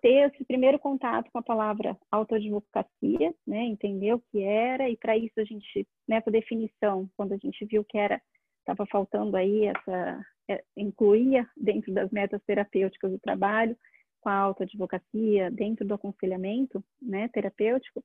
ter 0.00 0.30
esse 0.30 0.44
primeiro 0.44 0.78
contato 0.78 1.30
com 1.30 1.38
a 1.38 1.42
palavra 1.42 1.96
autoadvocacia, 2.10 3.34
né? 3.46 3.64
Entender 3.64 4.14
o 4.14 4.22
que 4.30 4.42
era, 4.42 4.88
e 4.88 4.96
para 4.96 5.16
isso 5.16 5.38
a 5.38 5.44
gente, 5.44 5.86
nessa 6.06 6.30
definição, 6.30 7.08
quando 7.16 7.32
a 7.32 7.38
gente 7.38 7.64
viu 7.64 7.84
que 7.84 7.98
era, 7.98 8.20
estava 8.60 8.86
faltando 8.86 9.36
aí 9.36 9.66
essa, 9.66 10.26
é, 10.48 10.62
incluía 10.76 11.48
dentro 11.56 11.92
das 11.92 12.10
metas 12.10 12.42
terapêuticas 12.44 13.10
do 13.10 13.18
trabalho, 13.18 13.76
com 14.20 14.28
a 14.28 14.36
autoadvocacia, 14.36 15.50
dentro 15.50 15.86
do 15.86 15.94
aconselhamento 15.94 16.82
né, 17.00 17.28
terapêutico, 17.28 18.02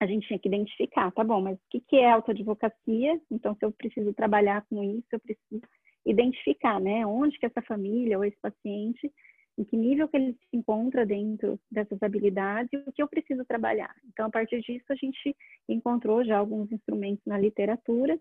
a 0.00 0.06
gente 0.06 0.26
tinha 0.26 0.38
que 0.38 0.48
identificar, 0.48 1.12
tá 1.12 1.22
bom, 1.22 1.42
mas 1.42 1.58
o 1.58 1.62
que, 1.70 1.80
que 1.80 1.96
é 1.96 2.10
autoadvocacia? 2.10 3.20
Então, 3.30 3.54
se 3.54 3.64
eu 3.64 3.70
preciso 3.70 4.14
trabalhar 4.14 4.64
com 4.68 4.82
isso, 4.82 5.06
eu 5.12 5.20
preciso 5.20 5.62
identificar, 6.06 6.80
né, 6.80 7.06
onde 7.06 7.38
que 7.38 7.44
essa 7.44 7.60
família 7.60 8.16
ou 8.16 8.24
esse 8.24 8.38
paciente, 8.40 9.12
em 9.58 9.64
que 9.64 9.76
nível 9.76 10.08
que 10.08 10.16
ele 10.16 10.32
se 10.32 10.56
encontra 10.56 11.04
dentro 11.04 11.60
dessas 11.70 12.02
habilidades 12.02 12.72
e 12.72 12.78
o 12.78 12.92
que 12.92 13.02
eu 13.02 13.08
preciso 13.08 13.44
trabalhar. 13.44 13.94
Então, 14.06 14.26
a 14.26 14.30
partir 14.30 14.62
disso, 14.62 14.86
a 14.88 14.94
gente 14.94 15.36
encontrou 15.68 16.24
já 16.24 16.38
alguns 16.38 16.72
instrumentos 16.72 17.22
na 17.26 17.38
literatura 17.38 18.18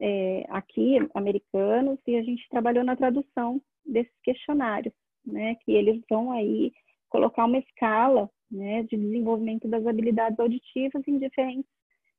é, 0.00 0.44
aqui, 0.48 0.98
americanos, 1.14 2.00
e 2.04 2.16
a 2.16 2.22
gente 2.24 2.48
trabalhou 2.48 2.82
na 2.82 2.96
tradução 2.96 3.62
desses 3.86 4.12
questionários, 4.24 4.92
né, 5.24 5.54
que 5.64 5.70
eles 5.70 6.02
vão 6.10 6.32
aí 6.32 6.72
colocar 7.12 7.44
uma 7.44 7.58
escala, 7.58 8.28
né, 8.50 8.82
de 8.84 8.96
desenvolvimento 8.96 9.68
das 9.68 9.86
habilidades 9.86 10.40
auditivas 10.40 11.02
em 11.06 11.18
diferentes 11.18 11.70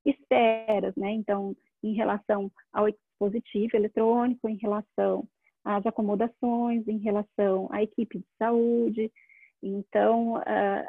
esferas, 0.05 0.95
né, 0.95 1.11
então, 1.11 1.55
em 1.83 1.93
relação 1.93 2.51
ao 2.71 2.87
dispositivo 2.91 3.75
eletrônico, 3.75 4.47
em 4.47 4.57
relação 4.57 5.27
às 5.65 5.83
acomodações, 5.85 6.87
em 6.87 6.99
relação 6.99 7.67
à 7.71 7.81
equipe 7.81 8.19
de 8.19 8.25
saúde, 8.37 9.11
então, 9.63 10.35
uh, 10.35 10.87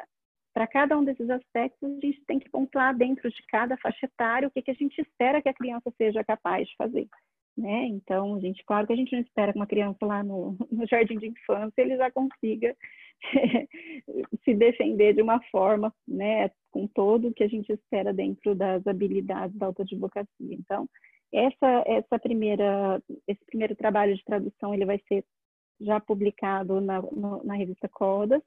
para 0.53 0.67
cada 0.67 0.97
um 0.97 1.03
desses 1.03 1.29
aspectos, 1.29 1.89
a 1.89 1.99
gente 1.99 2.23
tem 2.27 2.39
que 2.39 2.49
pontuar 2.49 2.95
dentro 2.95 3.29
de 3.29 3.43
cada 3.47 3.75
faixa 3.77 4.05
etária 4.05 4.47
o 4.47 4.51
que, 4.51 4.61
que 4.61 4.71
a 4.71 4.75
gente 4.75 5.01
espera 5.01 5.41
que 5.41 5.49
a 5.49 5.53
criança 5.53 5.91
seja 5.97 6.23
capaz 6.23 6.67
de 6.67 6.75
fazer. 6.77 7.07
Né? 7.57 7.87
Então, 7.87 8.39
gente, 8.41 8.63
claro 8.65 8.85
que 8.85 8.91
a 8.91 8.95
gente 8.95 9.13
não 9.13 9.21
espera 9.21 9.53
que 9.53 9.59
uma 9.59 9.67
criança 9.67 10.05
lá 10.05 10.21
no, 10.21 10.57
no 10.69 10.85
jardim 10.87 11.17
de 11.17 11.27
infância 11.27 11.81
ele 11.81 11.95
já 11.95 12.11
consiga 12.11 12.75
se 14.43 14.53
defender 14.53 15.13
de 15.13 15.21
uma 15.21 15.41
forma, 15.51 15.93
né, 16.07 16.49
com 16.71 16.87
todo 16.87 17.29
o 17.29 17.33
que 17.33 17.43
a 17.43 17.47
gente 17.47 17.71
espera 17.71 18.13
dentro 18.13 18.55
das 18.55 18.85
habilidades 18.85 19.57
da 19.57 19.67
autoadvocacia. 19.67 20.27
Então, 20.39 20.87
essa 21.33 21.83
essa 21.87 22.19
primeira 22.19 23.01
esse 23.27 23.43
primeiro 23.45 23.75
trabalho 23.75 24.15
de 24.15 24.23
tradução 24.23 24.73
ele 24.73 24.85
vai 24.85 25.01
ser 25.07 25.25
já 25.81 25.99
publicado 25.99 26.79
na, 26.79 27.01
no, 27.01 27.43
na 27.43 27.55
revista 27.55 27.89
Codas. 27.89 28.41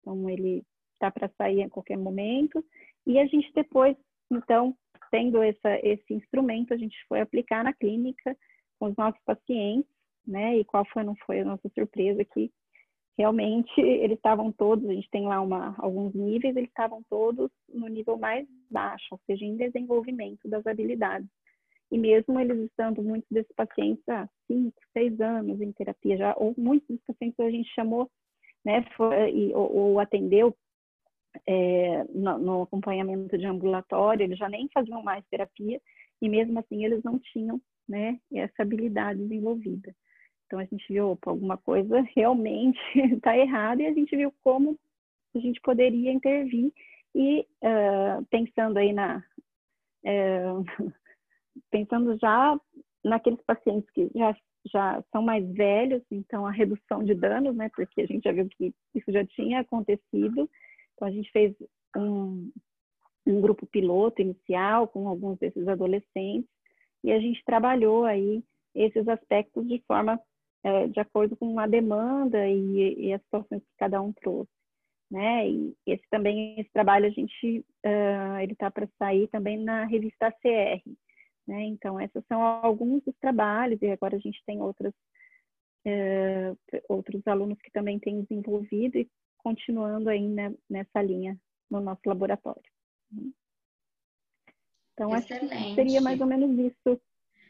Então, 0.00 0.28
ele 0.28 0.64
está 0.94 1.10
para 1.10 1.30
sair 1.36 1.62
a 1.62 1.70
qualquer 1.70 1.96
momento. 1.96 2.64
E 3.06 3.18
a 3.18 3.26
gente 3.26 3.52
depois, 3.54 3.96
então, 4.30 4.74
tendo 5.10 5.42
essa, 5.42 5.78
esse 5.82 6.14
instrumento, 6.14 6.74
a 6.74 6.76
gente 6.76 6.96
foi 7.08 7.20
aplicar 7.20 7.62
na 7.62 7.72
clínica 7.72 8.36
com 8.78 8.86
os 8.86 8.96
nossos 8.96 9.20
pacientes, 9.24 9.90
né? 10.26 10.58
E 10.58 10.64
qual 10.64 10.84
foi, 10.86 11.02
não 11.02 11.14
foi 11.24 11.40
a 11.40 11.44
nossa 11.44 11.68
surpresa 11.74 12.24
que 12.24 12.50
realmente 13.16 13.80
eles 13.80 14.16
estavam 14.16 14.52
todos, 14.52 14.88
a 14.88 14.92
gente 14.92 15.10
tem 15.10 15.26
lá 15.26 15.40
uma, 15.40 15.74
alguns 15.78 16.14
níveis, 16.14 16.54
eles 16.56 16.68
estavam 16.68 17.02
todos 17.08 17.50
no 17.72 17.88
nível 17.88 18.18
mais 18.18 18.46
baixo, 18.70 19.06
ou 19.12 19.20
seja, 19.26 19.44
em 19.44 19.56
desenvolvimento 19.56 20.48
das 20.48 20.66
habilidades. 20.66 21.28
E 21.90 21.96
mesmo 21.98 22.38
eles 22.38 22.58
estando, 22.58 23.02
muitos 23.02 23.28
desses 23.30 23.52
pacientes 23.54 24.06
há 24.08 24.28
cinco, 24.46 24.76
seis 24.92 25.18
anos 25.20 25.60
em 25.60 25.72
terapia 25.72 26.16
já, 26.16 26.34
ou 26.36 26.54
muitos 26.58 26.88
dos 26.88 27.04
pacientes 27.06 27.38
a 27.40 27.50
gente 27.50 27.72
chamou, 27.74 28.10
né, 28.64 28.84
foi, 28.96 29.30
e, 29.30 29.54
ou, 29.54 29.74
ou 29.74 30.00
atendeu 30.00 30.54
é, 31.46 32.04
no, 32.12 32.38
no, 32.38 32.62
acompanhamento 32.62 33.38
de 33.38 33.46
ambulatório, 33.46 34.24
eles 34.24 34.38
já 34.38 34.48
nem 34.48 34.68
faziam 34.72 35.02
mais 35.02 35.24
terapia 35.30 35.80
e 36.20 36.28
mesmo 36.28 36.58
assim 36.58 36.84
eles 36.84 37.02
não 37.02 37.18
tinham 37.18 37.60
né, 37.88 38.18
essa 38.32 38.62
habilidade 38.62 39.20
desenvolvida. 39.20 39.94
Então 40.46 40.58
a 40.58 40.64
gente 40.64 40.86
viu, 40.88 41.10
opa, 41.10 41.30
alguma 41.30 41.56
coisa 41.56 42.00
realmente 42.14 42.78
está 42.94 43.36
errada 43.36 43.82
e 43.82 43.86
a 43.86 43.92
gente 43.92 44.16
viu 44.16 44.32
como 44.42 44.78
a 45.34 45.38
gente 45.38 45.60
poderia 45.60 46.12
intervir 46.12 46.72
e 47.14 47.46
uh, 47.62 48.24
pensando 48.30 48.78
aí 48.78 48.92
na 48.92 49.22
uh, 50.04 50.64
pensando 51.70 52.16
já 52.18 52.58
naqueles 53.04 53.40
pacientes 53.42 53.88
que 53.90 54.10
já 54.14 54.34
já 54.72 55.00
são 55.12 55.22
mais 55.22 55.48
velhos, 55.52 56.02
então 56.10 56.44
a 56.44 56.50
redução 56.50 57.04
de 57.04 57.14
danos, 57.14 57.54
né, 57.54 57.70
porque 57.72 58.00
a 58.00 58.06
gente 58.06 58.24
já 58.24 58.32
viu 58.32 58.48
que 58.48 58.74
isso 58.94 59.12
já 59.12 59.24
tinha 59.24 59.60
acontecido, 59.60 60.50
então, 60.96 61.06
a 61.06 61.10
gente 61.10 61.30
fez 61.30 61.54
um, 61.96 62.50
um 63.26 63.40
grupo 63.40 63.66
piloto 63.66 64.20
inicial 64.22 64.88
com 64.88 65.08
alguns 65.08 65.38
desses 65.38 65.68
adolescentes 65.68 66.50
e 67.04 67.12
a 67.12 67.20
gente 67.20 67.44
trabalhou 67.44 68.04
aí 68.04 68.42
esses 68.74 69.06
aspectos 69.06 69.66
de 69.68 69.78
forma 69.86 70.20
é, 70.66 70.88
de 70.88 70.98
acordo 70.98 71.36
com 71.36 71.60
a 71.60 71.66
demanda 71.68 72.44
e, 72.48 73.06
e, 73.06 73.12
as 73.12 73.22
situações 73.22 73.62
que 73.62 73.76
cada 73.78 74.02
um 74.02 74.12
trouxe, 74.12 74.50
né? 75.08 75.48
E 75.48 75.76
esse 75.86 76.02
também 76.10 76.58
esse 76.58 76.68
trabalho 76.72 77.06
a 77.06 77.10
gente 77.10 77.64
uh, 77.86 78.40
ele 78.42 78.52
está 78.52 78.68
para 78.68 78.88
sair 78.98 79.28
também 79.28 79.56
na 79.62 79.84
revista 79.84 80.32
CR, 80.32 80.82
né? 81.46 81.62
Então 81.66 82.00
esses 82.00 82.20
são 82.26 82.42
alguns 82.42 83.00
dos 83.04 83.14
trabalhos 83.20 83.80
e 83.80 83.86
agora 83.92 84.16
a 84.16 84.18
gente 84.18 84.42
tem 84.44 84.60
outros 84.60 84.92
uh, 85.86 86.58
outros 86.88 87.24
alunos 87.28 87.60
que 87.62 87.70
também 87.70 88.00
têm 88.00 88.22
desenvolvido 88.22 88.98
e 88.98 89.08
continuando 89.38 90.10
ainda 90.10 90.52
nessa 90.68 91.00
linha 91.00 91.38
no 91.70 91.80
nosso 91.80 92.02
laboratório. 92.06 92.60
Então, 94.94 95.14
Excelente. 95.14 95.54
acho 95.54 95.68
que 95.68 95.74
seria 95.76 96.00
mais 96.00 96.20
ou 96.20 96.26
menos 96.26 96.58
isso 96.58 97.00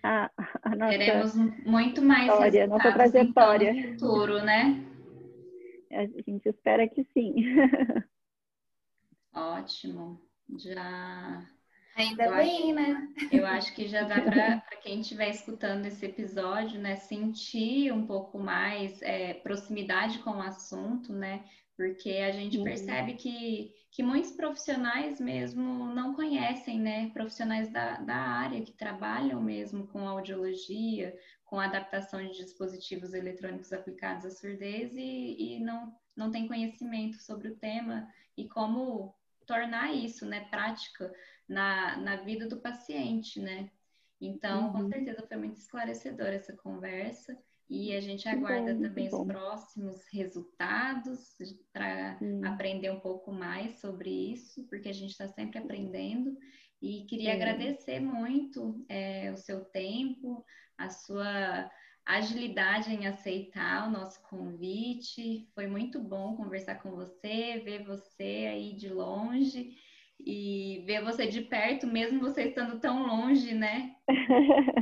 a, 0.03 0.31
a 0.63 0.77
nossa 0.77 0.99
Teremos 0.99 1.35
muito 1.65 2.03
mais 2.03 2.31
história, 2.31 2.67
nossa 2.67 2.93
trajetória. 2.93 3.71
Então, 3.71 3.93
no 3.93 3.99
futuro, 3.99 4.45
né? 4.45 4.85
A 5.93 6.07
gente 6.07 6.49
espera 6.49 6.89
que 6.89 7.05
sim. 7.15 7.35
Ótimo. 9.35 10.21
Já 10.59 11.47
Ainda 11.97 12.25
eu 12.25 12.37
bem, 12.37 12.73
acho, 12.73 12.75
né? 12.75 13.09
Eu 13.33 13.47
acho 13.47 13.75
que 13.75 13.89
já 13.89 14.03
dá 14.03 14.21
para 14.21 14.77
quem 14.83 15.01
estiver 15.01 15.31
escutando 15.31 15.87
esse 15.87 16.05
episódio, 16.05 16.79
né, 16.79 16.97
sentir 16.97 17.91
um 17.91 18.07
pouco 18.07 18.39
mais 18.39 19.01
é, 19.01 19.33
proximidade 19.33 20.19
com 20.19 20.33
o 20.33 20.43
assunto, 20.43 21.13
né? 21.15 21.43
Porque 21.77 22.11
a 22.11 22.33
gente 22.33 22.57
uhum. 22.59 22.65
percebe 22.65 23.15
que, 23.15 23.75
que 23.91 24.03
muitos 24.03 24.33
profissionais 24.33 25.21
mesmo 25.21 25.87
não 25.95 26.15
conhecem, 26.15 26.81
né? 26.81 27.11
Profissionais 27.11 27.71
da, 27.71 27.99
da 27.99 28.17
área 28.17 28.63
que 28.63 28.73
trabalham 28.73 29.43
mesmo 29.43 29.87
com 29.89 30.09
audiologia, 30.09 31.15
com 31.45 31.61
adaptação 31.61 32.25
de 32.27 32.33
dispositivos 32.33 33.13
eletrônicos 33.13 33.73
aplicados 33.73 34.25
à 34.25 34.31
surdez 34.31 34.95
e, 34.95 35.57
e 35.57 35.61
não, 35.61 35.95
não 36.17 36.31
tem 36.31 36.49
conhecimento 36.49 37.23
sobre 37.23 37.49
o 37.49 37.57
tema 37.57 38.09
e 38.37 38.49
como 38.49 39.15
tornar 39.47 39.95
isso, 39.95 40.27
né, 40.27 40.47
prática 40.51 41.13
na, 41.49 41.97
na 41.99 42.17
vida 42.17 42.49
do 42.49 42.61
paciente, 42.61 43.39
né? 43.39 43.71
Então, 44.21 44.69
uhum. 44.69 44.73
com 44.73 44.89
certeza 44.89 45.27
foi 45.27 45.37
muito 45.37 45.59
esclarecedora 45.59 46.35
essa 46.35 46.57
conversa. 46.57 47.39
E 47.69 47.93
a 47.95 48.01
gente 48.01 48.29
aguarda 48.29 48.75
bom, 48.75 48.83
também 48.83 49.09
os 49.09 49.27
próximos 49.27 50.01
resultados 50.13 51.37
para 51.73 52.17
aprender 52.45 52.91
um 52.91 53.01
pouco 53.01 53.33
mais 53.33 53.81
sobre 53.81 54.09
isso, 54.09 54.65
porque 54.69 54.89
a 54.89 54.93
gente 54.93 55.11
está 55.11 55.27
sempre 55.27 55.59
aprendendo. 55.59 56.37
E 56.81 57.05
queria 57.07 57.33
Sim. 57.33 57.37
agradecer 57.37 58.01
muito 58.01 58.85
é, 58.89 59.33
o 59.33 59.37
seu 59.37 59.65
tempo, 59.65 60.45
a 60.79 60.91
sua 60.91 61.69
agilidade 62.07 62.95
em 62.95 63.09
aceitar 63.09 63.89
o 63.89 63.91
nosso 63.91 64.23
convite. 64.29 65.49
Foi 65.53 65.67
muito 65.67 65.99
bom 66.01 66.37
conversar 66.37 66.77
com 66.77 66.93
você, 66.93 67.61
ver 67.65 67.85
você 67.85 68.49
aí 68.49 68.77
de 68.77 68.89
longe 68.89 69.75
e 70.25 70.85
ver 70.87 71.03
você 71.03 71.27
de 71.27 71.43
perto, 71.43 71.87
mesmo 71.87 72.21
você 72.21 72.45
estando 72.45 72.79
tão 72.79 73.07
longe, 73.07 73.53
né? 73.55 73.97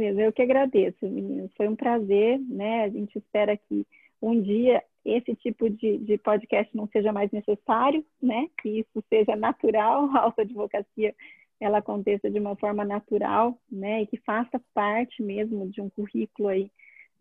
Eu 0.00 0.32
que 0.32 0.42
agradeço, 0.42 0.96
meninas. 1.02 1.50
Foi 1.56 1.68
um 1.68 1.76
prazer, 1.76 2.38
né? 2.40 2.84
A 2.84 2.88
gente 2.88 3.16
espera 3.18 3.56
que 3.56 3.86
um 4.20 4.40
dia 4.40 4.82
esse 5.04 5.34
tipo 5.34 5.68
de, 5.68 5.98
de 5.98 6.16
podcast 6.18 6.74
não 6.76 6.86
seja 6.88 7.12
mais 7.12 7.30
necessário, 7.30 8.04
né? 8.22 8.48
Que 8.60 8.80
isso 8.80 9.04
seja 9.08 9.34
natural, 9.34 10.04
a 10.16 10.20
autoadvocacia 10.20 11.14
ela 11.60 11.78
aconteça 11.78 12.28
de 12.28 12.38
uma 12.40 12.56
forma 12.56 12.84
natural, 12.84 13.56
né? 13.70 14.02
E 14.02 14.06
que 14.06 14.16
faça 14.18 14.60
parte 14.74 15.22
mesmo 15.22 15.68
de 15.70 15.80
um 15.80 15.88
currículo 15.90 16.48
aí 16.48 16.70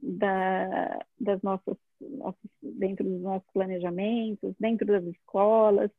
da, 0.01 0.99
das 1.19 1.41
nossas, 1.43 1.77
dentro 2.61 3.03
dos 3.03 3.21
nossos 3.21 3.47
planejamentos, 3.53 4.55
dentro 4.59 4.87
das 4.87 5.03
escolas, 5.05 5.91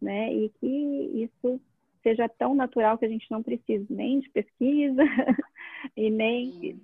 né? 0.00 0.32
E 0.32 0.50
que 0.60 0.66
isso 0.66 1.60
seja 2.02 2.28
tão 2.28 2.54
natural 2.54 2.98
que 2.98 3.06
a 3.06 3.08
gente 3.08 3.30
não 3.30 3.42
precise 3.42 3.86
nem 3.90 4.20
de 4.20 4.28
pesquisa 4.30 5.02
e 5.96 6.10
nem 6.10 6.80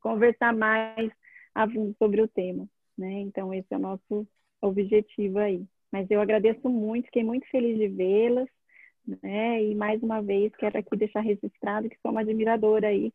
conversar 0.00 0.54
mais 0.54 1.10
a 1.54 1.68
fundo 1.68 1.94
sobre 1.98 2.20
o 2.22 2.28
tema, 2.28 2.68
né? 2.96 3.20
Então 3.20 3.52
esse 3.52 3.72
é 3.72 3.76
o 3.76 3.80
nosso 3.80 4.26
objetivo 4.60 5.38
aí. 5.38 5.64
Mas 5.90 6.10
eu 6.10 6.20
agradeço 6.20 6.68
muito, 6.68 7.06
fiquei 7.06 7.22
muito 7.22 7.46
feliz 7.48 7.78
de 7.78 7.88
vê-las, 7.88 8.48
né? 9.06 9.62
E 9.62 9.74
mais 9.74 10.02
uma 10.02 10.22
vez 10.22 10.54
quero 10.56 10.78
aqui 10.78 10.96
deixar 10.96 11.20
registrado 11.20 11.88
que 11.88 11.98
sou 12.00 12.10
uma 12.10 12.22
admiradora 12.22 12.88
aí 12.88 13.12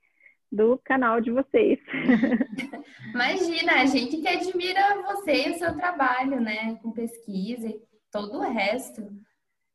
do 0.52 0.78
canal 0.78 1.20
de 1.20 1.32
vocês. 1.32 1.80
Imagina, 3.14 3.82
a 3.82 3.86
gente 3.86 4.18
que 4.18 4.28
admira 4.28 5.02
você 5.04 5.48
e 5.48 5.52
o 5.52 5.58
seu 5.58 5.76
trabalho, 5.76 6.40
né? 6.40 6.76
Com 6.82 6.92
pesquisa 6.92 7.68
e 7.68 7.82
todo 8.12 8.38
o 8.38 8.42
resto. 8.42 9.02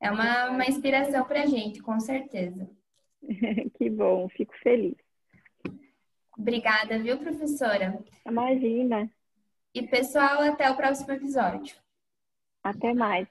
É 0.00 0.10
uma, 0.10 0.50
uma 0.50 0.66
inspiração 0.66 1.24
para 1.24 1.42
a 1.42 1.46
gente, 1.46 1.80
com 1.80 1.98
certeza. 2.00 2.68
que 3.74 3.90
bom, 3.90 4.28
fico 4.30 4.54
feliz. 4.62 4.96
Obrigada, 6.36 6.98
viu, 6.98 7.18
professora? 7.18 7.98
Imagina. 8.26 9.10
E 9.74 9.86
pessoal, 9.86 10.42
até 10.42 10.70
o 10.70 10.76
próximo 10.76 11.12
episódio. 11.12 11.76
Até 12.62 12.94
mais. 12.94 13.28